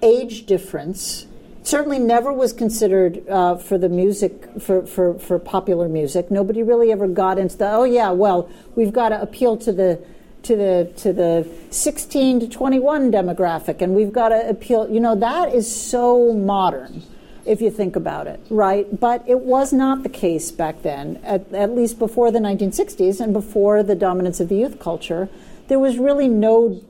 [0.00, 1.26] age difference.
[1.62, 6.30] Certainly never was considered uh, for the music, for, for, for popular music.
[6.30, 10.02] Nobody really ever got into the, oh yeah, well, we've got to appeal to the,
[10.42, 15.14] to the to the 16 to 21 demographic and we've got to appeal you know
[15.14, 17.02] that is so modern
[17.44, 21.52] if you think about it right but it was not the case back then at,
[21.52, 25.28] at least before the 1960s and before the dominance of the youth culture
[25.68, 26.82] there was really no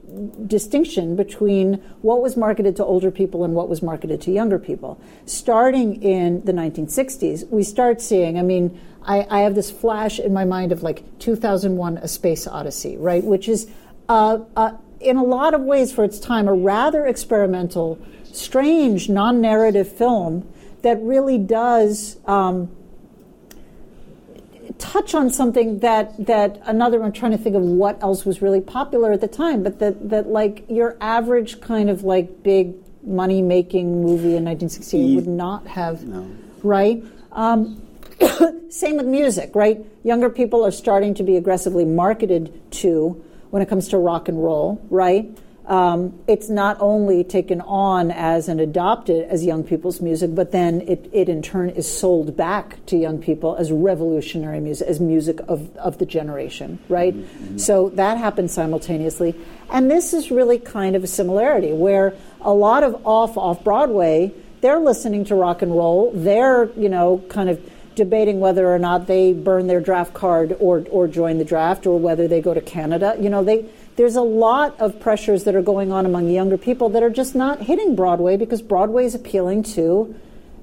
[0.47, 5.01] distinction between what was marketed to older people and what was marketed to younger people.
[5.27, 10.33] Starting in the 1960s, we start seeing, I mean, I, I have this flash in
[10.33, 13.25] my mind of like 2001 A Space Odyssey, right?
[13.25, 13.69] Which is,
[14.09, 19.41] uh, uh, in a lot of ways for its time, a rather experimental, strange, non
[19.41, 20.49] narrative film
[20.83, 22.19] that really does.
[22.27, 22.71] Um,
[24.83, 28.61] touch on something that that another I'm trying to think of what else was really
[28.61, 32.75] popular at the time, but that that like your average kind of like big
[33.05, 36.27] money making movie in 1968 would not have, No.
[36.63, 37.03] right?
[37.33, 37.83] Um,
[38.69, 39.85] same with music, right?
[40.05, 42.53] Younger people are starting to be aggressively marketed
[42.83, 45.29] to when it comes to rock and roll, right?
[45.67, 50.81] Um, it's not only taken on as and adopted as young people's music, but then
[50.83, 55.39] it, it in turn is sold back to young people as revolutionary music, as music
[55.47, 57.15] of, of the generation, right?
[57.61, 59.37] So that happens simultaneously.
[59.71, 64.35] And this is really kind of a similarity where a lot of off off Broadway,
[64.63, 67.61] they're listening to rock and roll, they're, you know, kind of
[67.95, 71.99] debating whether or not they burn their draft card or, or join the draft or
[71.99, 73.17] whether they go to Canada.
[73.21, 76.89] You know, they there's a lot of pressures that are going on among younger people
[76.91, 80.15] that are just not hitting Broadway because Broadway is appealing to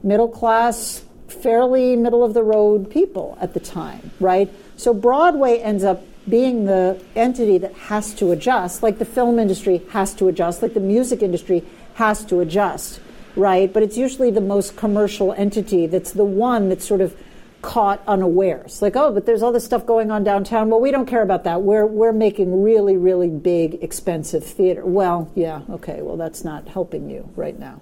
[0.01, 4.51] middle class, fairly middle of the road people at the time, right?
[4.77, 9.81] So Broadway ends up being the entity that has to adjust, like the film industry
[9.89, 11.63] has to adjust, like the music industry
[11.95, 12.99] has to adjust,
[13.39, 13.71] right?
[13.71, 17.15] But it's usually the most commercial entity that's the one that's sort of
[17.61, 18.81] caught unawares.
[18.81, 20.69] Like, oh, but there's all this stuff going on downtown.
[20.69, 21.61] Well, we don't care about that.
[21.61, 24.85] We're we're making really, really big, expensive theater.
[24.85, 26.01] Well, yeah, okay.
[26.01, 27.81] Well, that's not helping you right now.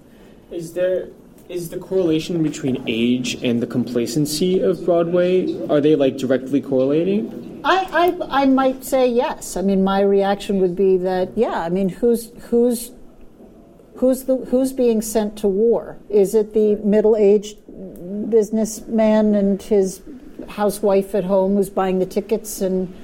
[0.50, 1.08] Is there
[1.48, 5.66] is the correlation between age and the complacency of Broadway?
[5.68, 7.60] Are they like directly correlating?
[7.64, 9.56] I, I I might say yes.
[9.56, 11.60] I mean, my reaction would be that yeah.
[11.60, 12.90] I mean, who's who's
[13.98, 15.98] who's the who's being sent to war?
[16.08, 17.58] Is it the middle-aged
[18.30, 20.02] businessman and his
[20.48, 22.94] housewife at home who's buying the tickets and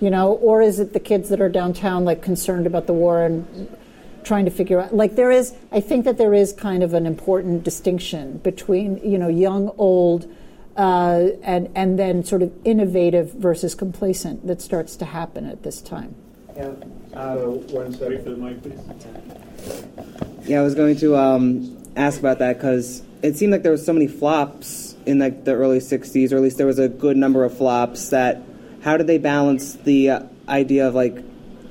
[0.00, 3.24] you know, or is it the kids that are downtown like concerned about the war
[3.24, 3.68] and
[4.22, 7.06] trying to figure out like there is I think that there is kind of an
[7.06, 10.32] important distinction between, you know, young, old,
[10.76, 15.80] uh, and and then sort of innovative versus complacent that starts to happen at this
[15.82, 16.14] time.
[16.56, 16.72] Yeah.
[17.12, 18.08] Uh, One second.
[18.08, 20.33] Wait for the mic, please.
[20.44, 23.84] Yeah, I was going to um, ask about that because it seemed like there was
[23.84, 27.16] so many flops in like the early '60s, or at least there was a good
[27.16, 28.10] number of flops.
[28.10, 28.42] That
[28.82, 31.24] how did they balance the uh, idea of like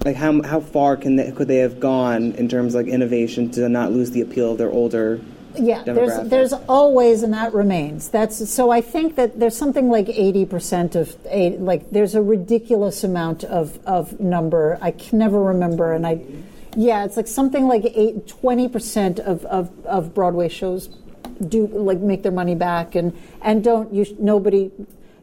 [0.05, 3.51] like how how far can they, could they have gone in terms of like innovation
[3.51, 5.21] to not lose the appeal of their older
[5.55, 8.09] Yeah, there's there's always and that remains.
[8.09, 13.03] That's so I think that there's something like 80% of eight, like there's a ridiculous
[13.03, 14.77] amount of of number.
[14.81, 16.25] I can never remember and I
[16.75, 20.89] yeah, it's like something like eight, 20% of, of of Broadway shows
[21.47, 24.71] do like make their money back and and don't you nobody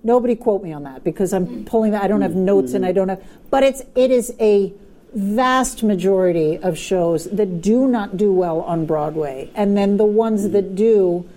[0.03, 2.92] nobody quote me on that because I'm pulling that I don't have notes and I
[2.92, 4.72] don't have but it's it is a
[5.12, 9.51] vast majority of shows that do not do well on Broadway.
[9.55, 11.28] And then the ones that do,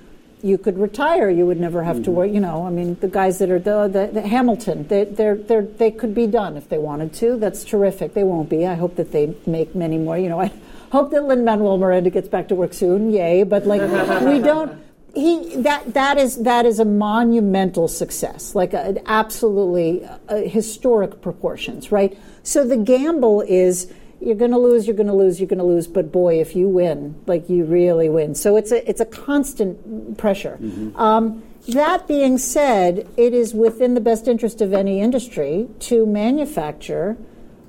[0.43, 1.29] you could retire.
[1.29, 2.29] You would never have to work.
[2.29, 5.63] You know, I mean, the guys that are the, the, the Hamilton, they, they're, they're,
[5.63, 7.37] they could be done if they wanted to.
[7.37, 8.13] That's terrific.
[8.13, 8.67] They won't be.
[8.67, 10.17] I hope that they make many more.
[10.17, 10.51] You know, I
[10.91, 13.09] hope that Lin Manuel Miranda gets back to work soon.
[13.09, 13.43] Yay!
[13.43, 13.81] But like,
[14.21, 14.81] we don't.
[15.15, 21.91] He that that is that is a monumental success, like a, absolutely uh, historic proportions,
[21.91, 22.17] right?
[22.41, 23.93] So the gamble is
[24.25, 25.87] you're going to lose, you're going to lose, you're going to lose.
[25.87, 28.35] But boy, if you win, like you really win.
[28.35, 30.57] So it's a it's a constant pressure.
[30.61, 30.95] Mm-hmm.
[30.95, 37.17] Um, that being said, it is within the best interest of any industry to manufacture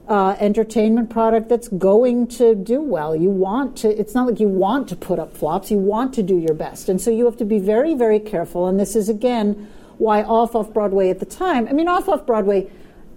[0.08, 3.16] uh, entertainment product that's going to do well.
[3.16, 3.88] You want to.
[3.88, 5.70] It's not like you want to put up flops.
[5.70, 8.66] You want to do your best, and so you have to be very, very careful.
[8.66, 11.68] And this is again why off off Broadway at the time.
[11.68, 12.70] I mean, off off Broadway.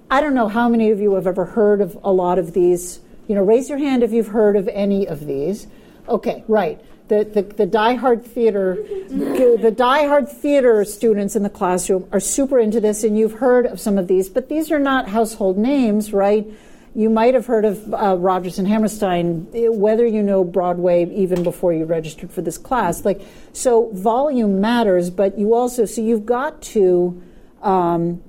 [0.10, 3.02] I don't know how many of you have ever heard of a lot of these.
[3.28, 5.68] You know, raise your hand if you've heard of any of these.
[6.08, 6.82] Okay, right.
[7.10, 8.76] The, the, the diehard theater,
[9.10, 13.80] the diehard theater students in the classroom are super into this, and you've heard of
[13.80, 16.48] some of these, but these are not household names, right?
[16.96, 21.44] You might have heard of uh, Rodgers and Hammerstein, eh, whether you know Broadway even
[21.44, 23.06] before you registered for this class.
[23.06, 23.22] Like,
[23.54, 27.22] so volume matters, but you also so you've got to
[27.62, 28.24] um,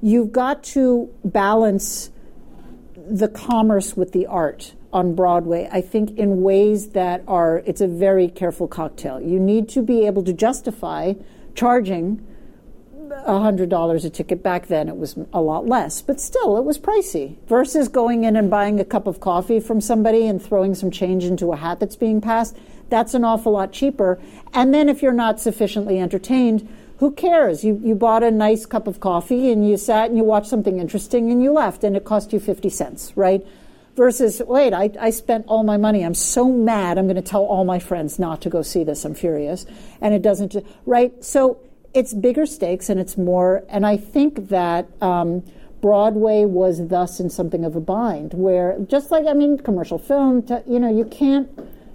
[0.00, 2.10] you've got to balance
[3.08, 7.88] the commerce with the art on Broadway, I think in ways that are, it's a
[7.88, 9.20] very careful cocktail.
[9.20, 11.14] You need to be able to justify
[11.54, 12.24] charging
[13.08, 14.42] $100 a ticket.
[14.42, 18.36] Back then it was a lot less, but still it was pricey versus going in
[18.36, 21.80] and buying a cup of coffee from somebody and throwing some change into a hat
[21.80, 22.56] that's being passed.
[22.88, 24.20] That's an awful lot cheaper.
[24.52, 26.68] And then if you're not sufficiently entertained,
[27.04, 27.62] who cares?
[27.62, 30.80] You, you bought a nice cup of coffee and you sat and you watched something
[30.80, 33.46] interesting and you left and it cost you 50 cents, right?
[33.94, 36.02] Versus, wait, I, I spent all my money.
[36.02, 36.96] I'm so mad.
[36.96, 39.04] I'm going to tell all my friends not to go see this.
[39.04, 39.66] I'm furious.
[40.00, 41.12] And it doesn't, right?
[41.22, 41.58] So
[41.92, 45.44] it's bigger stakes and it's more, and I think that um,
[45.82, 50.42] Broadway was thus in something of a bind where, just like, I mean, commercial film,
[50.66, 51.50] you know, you can't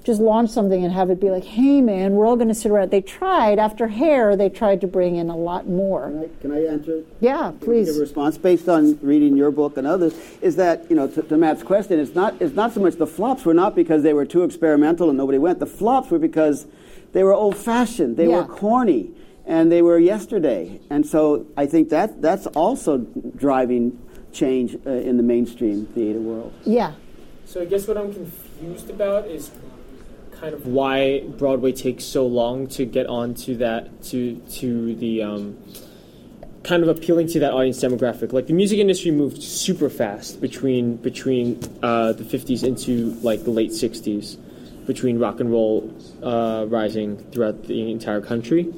[0.09, 2.71] just launch something and have it be like, hey man, we're all going to sit
[2.71, 2.89] around.
[2.89, 6.09] They tried after Hair, they tried to bring in a lot more.
[6.09, 7.03] Can I, can I answer?
[7.19, 7.85] Yeah, please.
[7.85, 10.15] Give a response based on reading your book and others.
[10.41, 11.99] Is that you know to, to Matt's question?
[11.99, 12.41] It's not.
[12.41, 15.37] It's not so much the flops were not because they were too experimental and nobody
[15.37, 15.59] went.
[15.59, 16.65] The flops were because
[17.13, 18.17] they were old fashioned.
[18.17, 18.37] They Yeah.
[18.37, 19.11] were corny
[19.45, 20.81] and they were yesterday.
[20.89, 23.99] And so I think that that's also driving
[24.31, 26.51] change uh, in the mainstream theater world.
[26.65, 26.93] Yeah.
[27.45, 29.51] So I guess what I'm confused about is
[30.39, 35.57] kind of why Broadway takes so long to get onto that to to the um,
[36.63, 38.31] kind of appealing to that audience demographic.
[38.31, 43.51] Like the music industry moved super fast between between uh, the 50s into like the
[43.51, 44.37] late 60s,
[44.85, 48.73] between rock and roll uh, rising throughout the entire country.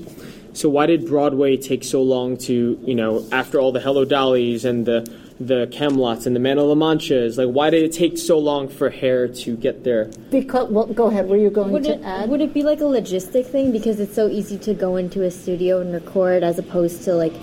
[0.54, 4.66] So why did Broadway take so long to you know after all the Hello Dollys
[4.66, 7.38] and the the Camelots and the Man of La Manchas?
[7.38, 10.06] Like why did it take so long for Hair to get there?
[10.30, 11.28] Because, well, go ahead.
[11.28, 12.30] Were you going Would to it, add?
[12.30, 15.32] would it be like a logistic thing because it's so easy to go into a
[15.32, 17.34] studio and record as opposed to like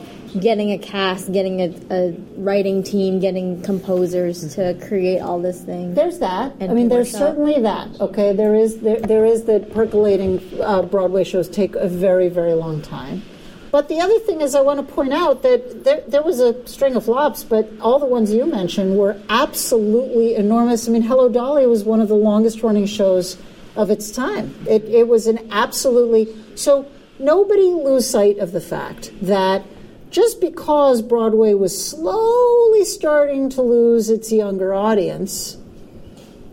[0.41, 5.95] getting a cast, getting a, a writing team, getting composers to create all this thing?
[5.95, 6.53] There's that.
[6.61, 7.31] I mean, there's workshop.
[7.31, 8.01] certainly that.
[8.01, 10.43] Okay, there is there, there is that percolating.
[10.61, 13.23] Uh, Broadway shows take a very very long time.
[13.71, 16.67] But the other thing is, I want to point out that there, there was a
[16.67, 20.89] string of flops, but all the ones you mentioned were absolutely enormous.
[20.89, 23.37] I mean, Hello Dolly was one of the longest running shows
[23.77, 24.55] of its time.
[24.69, 26.91] It, it was an absolutely so.
[27.21, 29.65] Nobody lose sight of the fact that
[30.11, 35.57] just because Broadway was slowly starting to lose its younger audience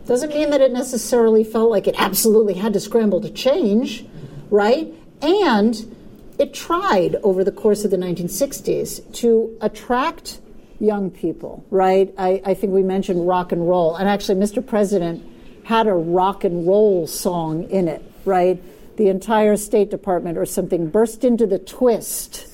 [0.06, 4.06] doesn't mean that it necessarily felt like it absolutely had to scramble to change,
[4.50, 4.94] right?
[5.22, 5.95] And
[6.38, 10.40] it tried over the course of the 1960s to attract
[10.80, 12.14] young people, right?
[12.18, 13.96] I, I think we mentioned rock and roll.
[13.96, 14.66] And actually, Mr.
[14.66, 15.24] President
[15.64, 18.62] had a rock and roll song in it, right?
[18.98, 22.48] The entire State Department or something burst into the twist.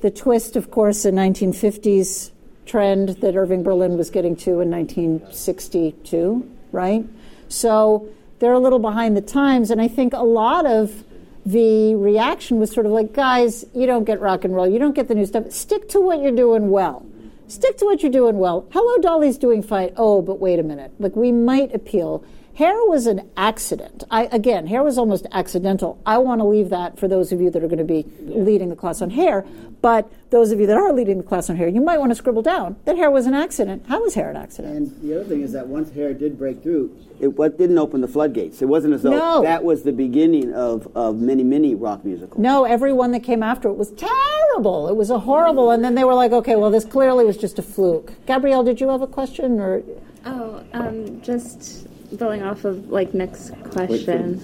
[0.00, 2.30] The twist, of course, a 1950s
[2.66, 7.04] trend that Irving Berlin was getting to in 1962, right?
[7.48, 8.08] So
[8.38, 11.04] they're a little behind the times, and I think a lot of
[11.44, 14.94] the reaction was sort of like, guys, you don't get rock and roll, you don't
[14.94, 15.50] get the new stuff.
[15.52, 17.06] Stick to what you're doing well.
[17.46, 18.66] Stick to what you're doing well.
[18.72, 19.92] Hello Dolly's doing fine.
[19.96, 20.92] Oh, but wait a minute.
[20.98, 22.24] Like we might appeal.
[22.54, 24.04] Hair was an accident.
[24.12, 25.98] I, again, hair was almost accidental.
[26.06, 28.68] I want to leave that for those of you that are going to be leading
[28.68, 29.44] the class on hair.
[29.82, 32.14] But those of you that are leading the class on hair, you might want to
[32.14, 33.84] scribble down that hair was an accident.
[33.88, 34.76] How was hair an accident?
[34.76, 38.00] And the other thing is that once hair did break through, it what didn't open
[38.00, 38.62] the floodgates.
[38.62, 39.42] It wasn't as though No.
[39.42, 42.38] that was the beginning of, of many, many rock musicals.
[42.38, 44.88] No, everyone that came after it was terrible.
[44.88, 45.70] It was a horrible.
[45.72, 48.12] And then they were like, okay, well, this clearly was just a fluke.
[48.26, 49.82] Gabrielle, did you have a question or?
[50.24, 54.40] Oh, um, just building off of like Nick's question.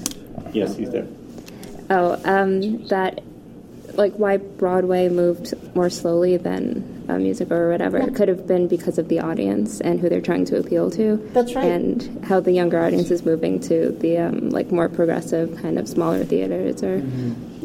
[0.53, 1.07] Yes, he's there.
[1.89, 3.23] Oh, um, that
[3.95, 7.99] like why Broadway moved more slowly than uh, music or whatever.
[7.99, 11.17] It could have been because of the audience and who they're trying to appeal to.
[11.33, 11.65] That's right.
[11.65, 15.89] And how the younger audience is moving to the um, like more progressive kind of
[15.89, 17.03] smaller theaters or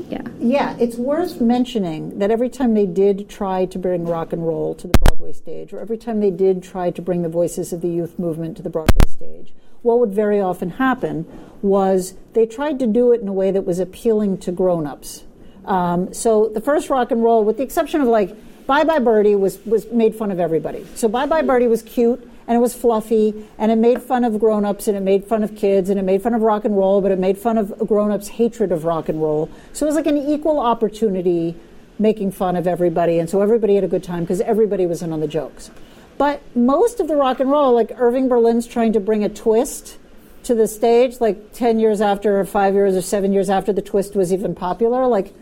[0.09, 0.21] yeah.
[0.39, 4.75] Yeah, it's worth mentioning that every time they did try to bring rock and roll
[4.75, 7.81] to the Broadway stage, or every time they did try to bring the voices of
[7.81, 9.53] the youth movement to the Broadway stage,
[9.85, 11.25] what would very often happen
[11.61, 15.23] was they tried to do it in a way that was appealing to grown ups.
[15.63, 19.35] Um, so the first rock and roll, with the exception of like Bye Bye Birdie,
[19.35, 20.85] was, was made fun of everybody.
[20.95, 24.39] So Bye Bye Birdie was cute and it was fluffy and it made fun of
[24.39, 26.75] grown ups and it made fun of kids and it made fun of rock and
[26.75, 29.49] roll, but it made fun of grown ups' hatred of rock and roll.
[29.73, 31.55] So it was like an equal opportunity
[31.99, 33.19] making fun of everybody.
[33.19, 35.69] And so everybody had a good time because everybody was in on the jokes.
[36.17, 39.97] But most of the rock and roll, like Irving Berlin's trying to bring a twist
[40.43, 43.81] to the stage, like 10 years after, or five years, or seven years after the
[43.81, 45.33] twist was even popular, like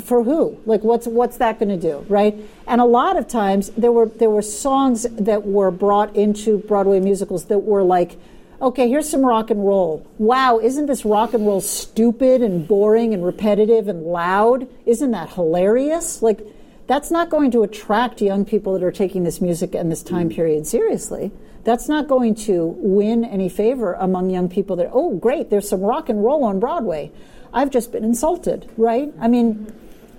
[0.00, 0.58] for who?
[0.66, 2.36] Like what's what's that going to do, right?
[2.66, 7.00] And a lot of times there were there were songs that were brought into Broadway
[7.00, 8.16] musicals that were like,
[8.60, 10.06] okay, here's some rock and roll.
[10.18, 14.68] Wow, isn't this rock and roll stupid and boring and repetitive and loud?
[14.86, 16.22] Isn't that hilarious?
[16.22, 16.40] Like
[16.86, 20.28] that's not going to attract young people that are taking this music and this time
[20.28, 20.34] mm.
[20.34, 21.30] period seriously.
[21.64, 25.80] That's not going to win any favor among young people that, oh, great, there's some
[25.80, 27.12] rock and roll on Broadway.
[27.52, 29.12] I've just been insulted, right?
[29.20, 29.72] I mean,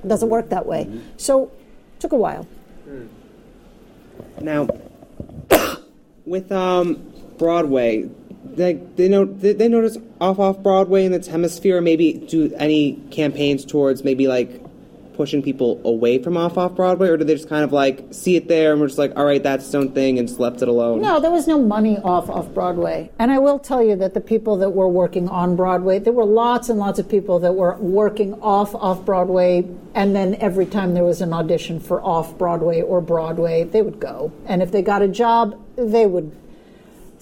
[0.03, 0.85] it doesn't work that way.
[0.85, 0.99] Mm-hmm.
[1.17, 1.51] So,
[1.99, 2.47] took a while.
[2.87, 3.09] Mm.
[4.41, 4.67] Now,
[6.25, 8.09] with um, Broadway,
[8.45, 11.81] they they know they, they notice off off Broadway in its hemisphere.
[11.81, 14.62] Maybe do any campaigns towards maybe like
[15.15, 18.35] pushing people away from off off Broadway, or do they just kind of like see
[18.35, 20.61] it there and we're just like, all right, that's its own thing, and just left
[20.61, 21.01] it alone?
[21.01, 23.11] No, there was no money off off Broadway.
[23.19, 26.25] And I will tell you that the people that were working on Broadway, there were
[26.25, 30.93] lots and lots of people that were working off off Broadway, and then every time
[30.93, 34.31] there was an audition for off Broadway or Broadway, they would go.
[34.45, 36.35] And if they got a job, they would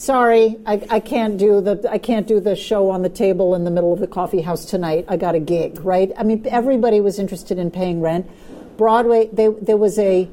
[0.02, 3.64] sorry, I, I can't do the I can't do the show on the table in
[3.64, 5.06] the middle of the coffee house tonight.
[5.08, 6.12] I got a gig, right?
[6.18, 8.30] I mean, everybody was interested in paying rent.
[8.78, 10.28] Broadway, they, there was a,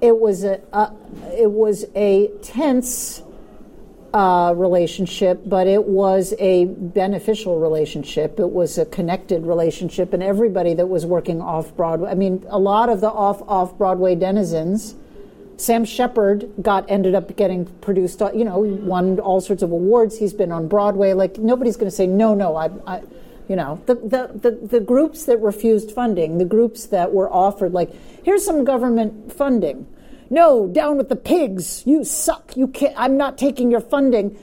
[0.00, 0.92] it was a, uh,
[1.36, 3.22] it was a tense
[4.14, 8.38] uh, relationship, but it was a beneficial relationship.
[8.38, 12.10] It was a connected relationship, and everybody that was working off Broadway.
[12.10, 14.94] I mean, a lot of the off off Broadway denizens.
[15.60, 18.20] Sam Shepard got ended up getting produced.
[18.20, 20.18] You know, won all sorts of awards.
[20.18, 21.12] He's been on Broadway.
[21.12, 22.56] Like nobody's going to say no, no.
[22.56, 23.02] I, I
[23.46, 27.72] you know, the, the the the groups that refused funding, the groups that were offered,
[27.72, 27.90] like
[28.24, 29.86] here's some government funding.
[30.30, 31.82] No, down with the pigs.
[31.84, 32.56] You suck.
[32.56, 32.94] You can't.
[32.96, 34.38] I'm not taking your funding.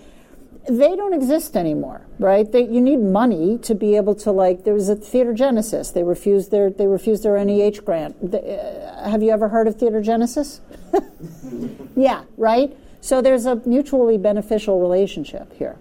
[0.69, 2.51] They don't exist anymore, right?
[2.51, 4.65] They, you need money to be able to like.
[4.65, 5.91] There was a Theater Genesis.
[5.91, 8.31] They refused their they refused their NEH grant.
[8.31, 10.59] They, uh, have you ever heard of Theater Genesis?
[11.95, 12.75] yeah, right.
[12.99, 15.77] So there's a mutually beneficial relationship here.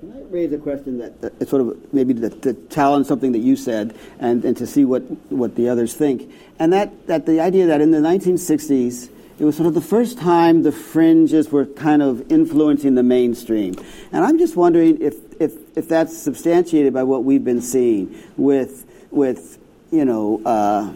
[0.00, 3.40] Can I raise a question that, that sort of maybe to, to challenge something that
[3.40, 6.32] you said and, and to see what, what the others think?
[6.58, 10.18] And that, that the idea that in the 1960s, it was sort of the first
[10.18, 13.76] time the fringes were kind of influencing the mainstream.
[14.12, 18.84] And I'm just wondering if, if, if that's substantiated by what we've been seeing with,
[19.12, 19.58] with
[19.92, 20.92] you know, uh,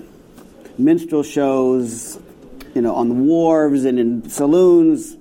[0.77, 2.19] minstrel shows,
[2.75, 5.17] you know, on the wharves and in saloons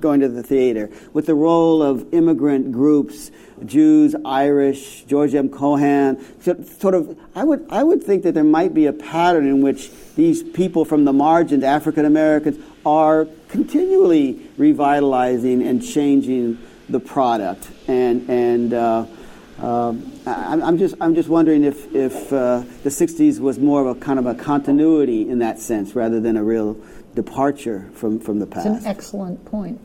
[0.00, 3.30] going to the theater, with the role of immigrant groups,
[3.64, 5.48] Jews, Irish, George M.
[5.48, 9.46] Cohan, so- sort of, I would, I would think that there might be a pattern
[9.46, 16.58] in which these people from the margins, African Americans, are continually revitalizing and changing
[16.88, 17.70] the product.
[17.88, 19.06] And, and uh,
[20.26, 24.00] I, I'm just, I'm just wondering if, if uh, the 60s was more of a
[24.00, 26.76] kind of a continuity in that sense rather than a real
[27.14, 28.66] departure from, from the past.
[28.66, 29.80] It's an excellent point.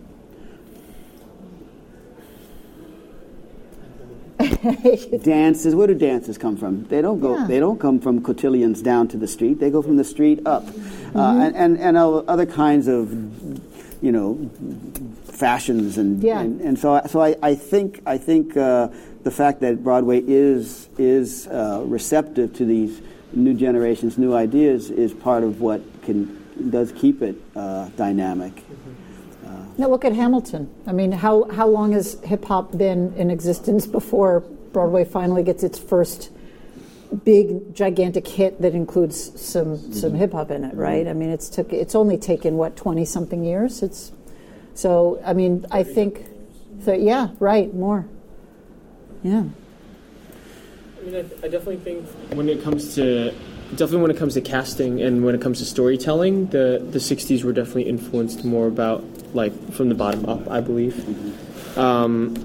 [5.23, 7.47] dances where do dances come from they don't go Yeah.
[7.47, 10.63] they don't come from cotillions down to the street they go from the street up
[11.15, 13.11] uh, and, and, and other kinds of
[14.03, 14.35] you know
[15.25, 16.39] fashions and Yeah.
[16.41, 18.89] and, and so I- so I, I think I think uh,
[19.23, 23.01] the fact that Broadway is is uh, receptive to these
[23.33, 26.41] new generations, new ideas, is part of what can
[26.71, 28.63] does keep it uh, dynamic.
[29.77, 30.73] Now look at Hamilton.
[30.87, 34.39] I mean, how how long has hip hop been in existence before
[34.73, 36.31] Broadway finally gets its first
[37.23, 41.07] big gigantic hit that includes some some hip hop in it, right?
[41.07, 43.83] I mean, it's took it's only taken what twenty something years.
[43.83, 44.11] It's
[44.73, 46.25] so I mean, I think
[46.83, 46.93] so.
[46.93, 48.07] Yeah, right, more.
[49.21, 49.43] Yeah.
[50.99, 53.31] I mean, I, I definitely think when it comes to
[53.71, 57.43] definitely when it comes to casting and when it comes to storytelling, the the '60s
[57.43, 59.03] were definitely influenced more about
[59.33, 60.97] like from the bottom up, I believe.
[61.77, 62.35] Um,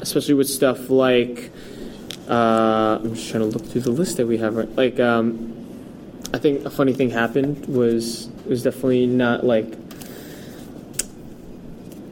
[0.00, 1.50] especially with stuff like
[2.28, 4.56] uh, I'm just trying to look through the list that we have.
[4.56, 5.56] Right, like um,
[6.32, 9.76] I think a funny thing happened was it was definitely not like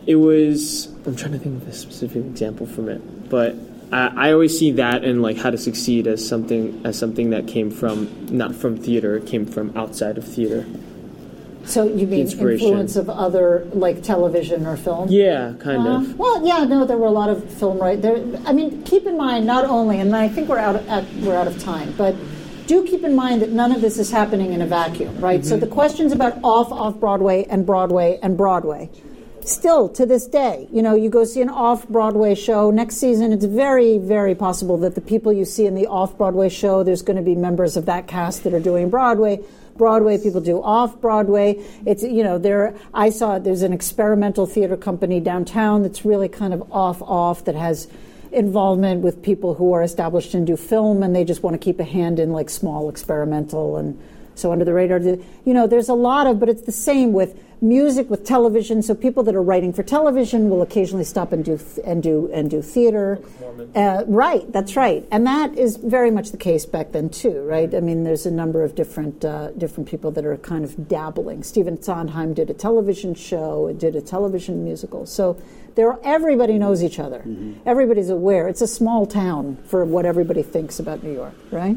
[0.08, 3.54] it was i'm trying to think of a specific example from it but
[3.92, 7.46] I, I always see that and like how to succeed as something as something that
[7.48, 10.66] came from not from theater it came from outside of theater
[11.64, 15.08] So you mean influence of other like television or film?
[15.10, 18.16] yeah kind Uh, of well, yeah, no, there were a lot of film right there.
[18.46, 21.36] I mean, keep in mind not only, and I think we're out of, at, we're
[21.36, 22.14] out of time, but
[22.66, 25.44] do keep in mind that none of this is happening in a vacuum, right?
[25.44, 28.90] So the questions about off off Broadway and Broadway and Broadway.
[29.48, 33.32] Still to this day, you know, you go see an off Broadway show next season.
[33.32, 37.00] It's very, very possible that the people you see in the off Broadway show, there's
[37.00, 39.40] going to be members of that cast that are doing Broadway.
[39.74, 41.64] Broadway people do off Broadway.
[41.86, 42.76] It's you know there.
[42.92, 47.54] I saw there's an experimental theater company downtown that's really kind of off off that
[47.54, 47.88] has
[48.30, 51.80] involvement with people who are established and do film and they just want to keep
[51.80, 53.98] a hand in like small experimental and
[54.38, 54.98] so under the radar.
[54.98, 58.82] You know there's a lot of but it's the same with music with television.
[58.82, 62.50] So people that are writing for television will occasionally stop and do and do and
[62.50, 63.20] do theater.
[63.74, 67.74] Uh, right, that's right, and that is very much the case back then too, right?
[67.74, 71.42] I mean, there's a number of different uh, different people that are kind of dabbling.
[71.42, 75.40] Stephen Sondheim did a television show, did a television musical, so
[75.74, 77.24] there everybody knows each other.
[77.66, 78.48] Everybody's aware.
[78.48, 81.76] It's a small town for what everybody thinks about New York, right?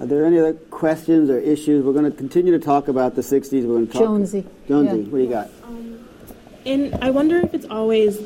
[0.00, 1.84] Are there any other questions or issues?
[1.84, 3.52] We're going to continue to talk about the '60s.
[3.66, 4.02] We're going to talk.
[4.02, 4.46] Jonesy.
[4.68, 5.02] Jonesy, Yeah.
[5.08, 5.50] what do you got?
[5.64, 5.98] Um,
[6.64, 8.20] and I wonder if it's always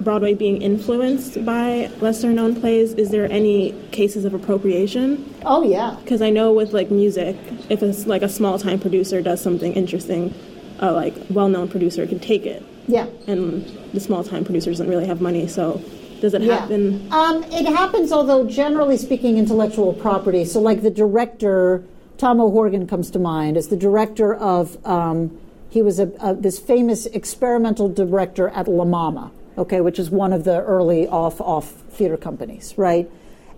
[0.00, 2.92] Broadway being influenced by lesser known plays.
[2.94, 5.34] Is there any cases of appropriation?
[5.44, 5.96] Oh yeah.
[6.02, 7.36] Because I know with like music,
[7.70, 10.32] if it's like a small time producer does something interesting,
[10.78, 12.62] a like well known producer can take it.
[12.86, 13.06] Yeah.
[13.26, 15.82] And the small time producer doesn't really have money, so
[16.26, 16.56] does it Yeah.
[16.56, 17.08] happen?
[17.10, 20.44] Um, it happens, although generally speaking, intellectual property.
[20.44, 21.82] So, like the director,
[22.18, 24.76] Tom O'Horgan comes to mind as the director of.
[24.86, 30.10] Um, he was a, a, this famous experimental director at La Mama, okay, which is
[30.10, 33.10] one of the early off-off theater companies, right?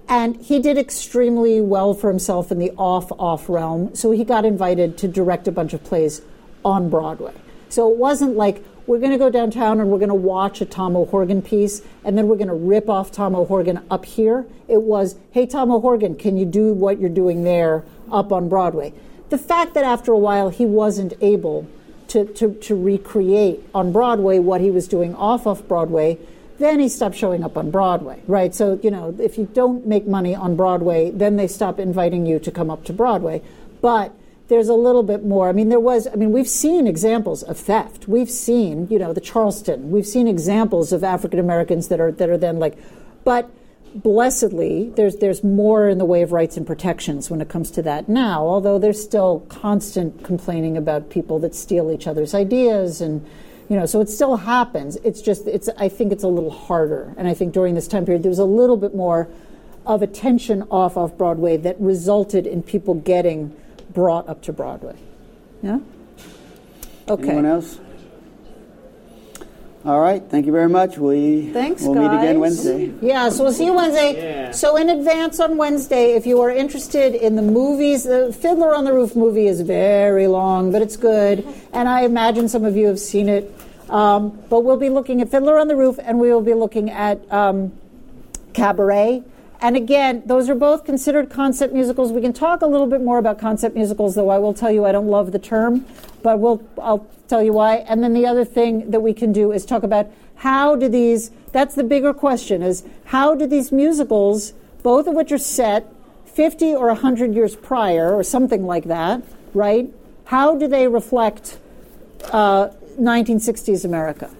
[0.08, 3.94] And he did extremely well for himself in the off-off realm.
[3.94, 6.22] So he got invited to direct a bunch of plays
[6.64, 7.34] on Broadway.
[7.68, 10.64] So it wasn't like we're going to go downtown and we're going to watch a
[10.64, 14.46] Tom O'Horgan piece and then we're going to rip off Tom O'Horgan up here.
[14.66, 18.94] It was, hey, Tom O'Horgan, can you do what you're doing there up on Broadway?
[19.28, 21.68] The fact that after a while he wasn't able
[22.08, 26.18] to, to, to recreate on Broadway what he was doing off of Broadway,
[26.58, 28.54] then he stopped showing up on Broadway, right?
[28.54, 32.38] So, you know, if you don't make money on Broadway, then they stop inviting you
[32.38, 33.42] to come up to Broadway.
[33.82, 34.14] But
[34.48, 35.48] there's a little bit more.
[35.48, 38.08] I mean, there was, I mean, we've seen examples of theft.
[38.08, 39.90] We've seen, you know, the Charleston.
[39.90, 42.76] We've seen examples of African Americans that are, that are then like,
[43.24, 43.50] but
[43.94, 47.82] blessedly, there's, there's more in the way of rights and protections when it comes to
[47.82, 53.26] that now, although there's still constant complaining about people that steal each other's ideas and,
[53.68, 54.96] you know, so it still happens.
[55.04, 57.14] It's just, it's, I think it's a little harder.
[57.18, 59.28] And I think during this time period, there was a little bit more
[59.84, 63.54] of attention off off Broadway that resulted in people getting
[63.92, 64.96] brought up to Broadway.
[65.62, 65.80] Yeah?
[67.08, 67.22] Okay.
[67.24, 67.80] Anyone else?
[69.84, 70.22] All right.
[70.28, 70.98] Thank you very much.
[70.98, 72.10] We Thanks, we'll guys.
[72.10, 72.92] meet again Wednesday.
[73.00, 74.16] Yeah, so we'll see you Wednesday.
[74.16, 74.50] Yeah.
[74.50, 78.84] So in advance on Wednesday, if you are interested in the movies, the Fiddler on
[78.84, 82.86] the Roof movie is very long, but it's good, and I imagine some of you
[82.88, 83.54] have seen it.
[83.88, 86.90] Um, but we'll be looking at Fiddler on the Roof, and we will be looking
[86.90, 87.72] at um,
[88.52, 89.22] Cabaret.
[89.60, 92.12] And again, those are both considered concept musicals.
[92.12, 94.84] We can talk a little bit more about concept musicals, though I will tell you
[94.84, 95.84] I don't love the term,
[96.22, 97.78] but we'll, I'll tell you why.
[97.78, 101.32] And then the other thing that we can do is talk about how do these,
[101.50, 104.52] that's the bigger question, is how do these musicals,
[104.84, 105.92] both of which are set
[106.26, 109.22] 50 or 100 years prior, or something like that,
[109.54, 109.92] right?
[110.26, 111.58] How do they reflect
[112.30, 112.68] uh,
[113.00, 114.30] 1960s America?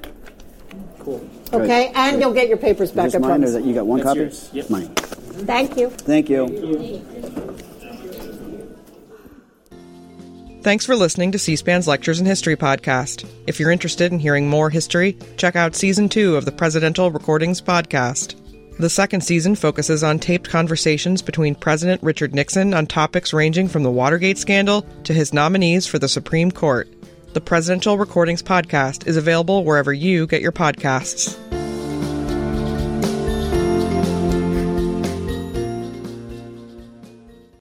[1.00, 1.28] Cool.
[1.52, 3.06] Okay, and you'll get your papers back.
[3.10, 4.20] Just I mine, or that you got one That's copy?
[4.20, 4.50] yours.
[4.52, 4.70] Yep.
[4.70, 4.94] Mine.
[4.94, 5.90] Thank you.
[5.90, 6.48] Thank you.
[10.62, 13.26] Thanks for listening to C SPAN's Lectures in History podcast.
[13.46, 17.62] If you're interested in hearing more history, check out season two of the Presidential Recordings
[17.62, 18.34] podcast.
[18.78, 23.82] The second season focuses on taped conversations between President Richard Nixon on topics ranging from
[23.82, 26.88] the Watergate scandal to his nominees for the Supreme Court.
[27.38, 31.38] The Presidential Recordings podcast is available wherever you get your podcasts.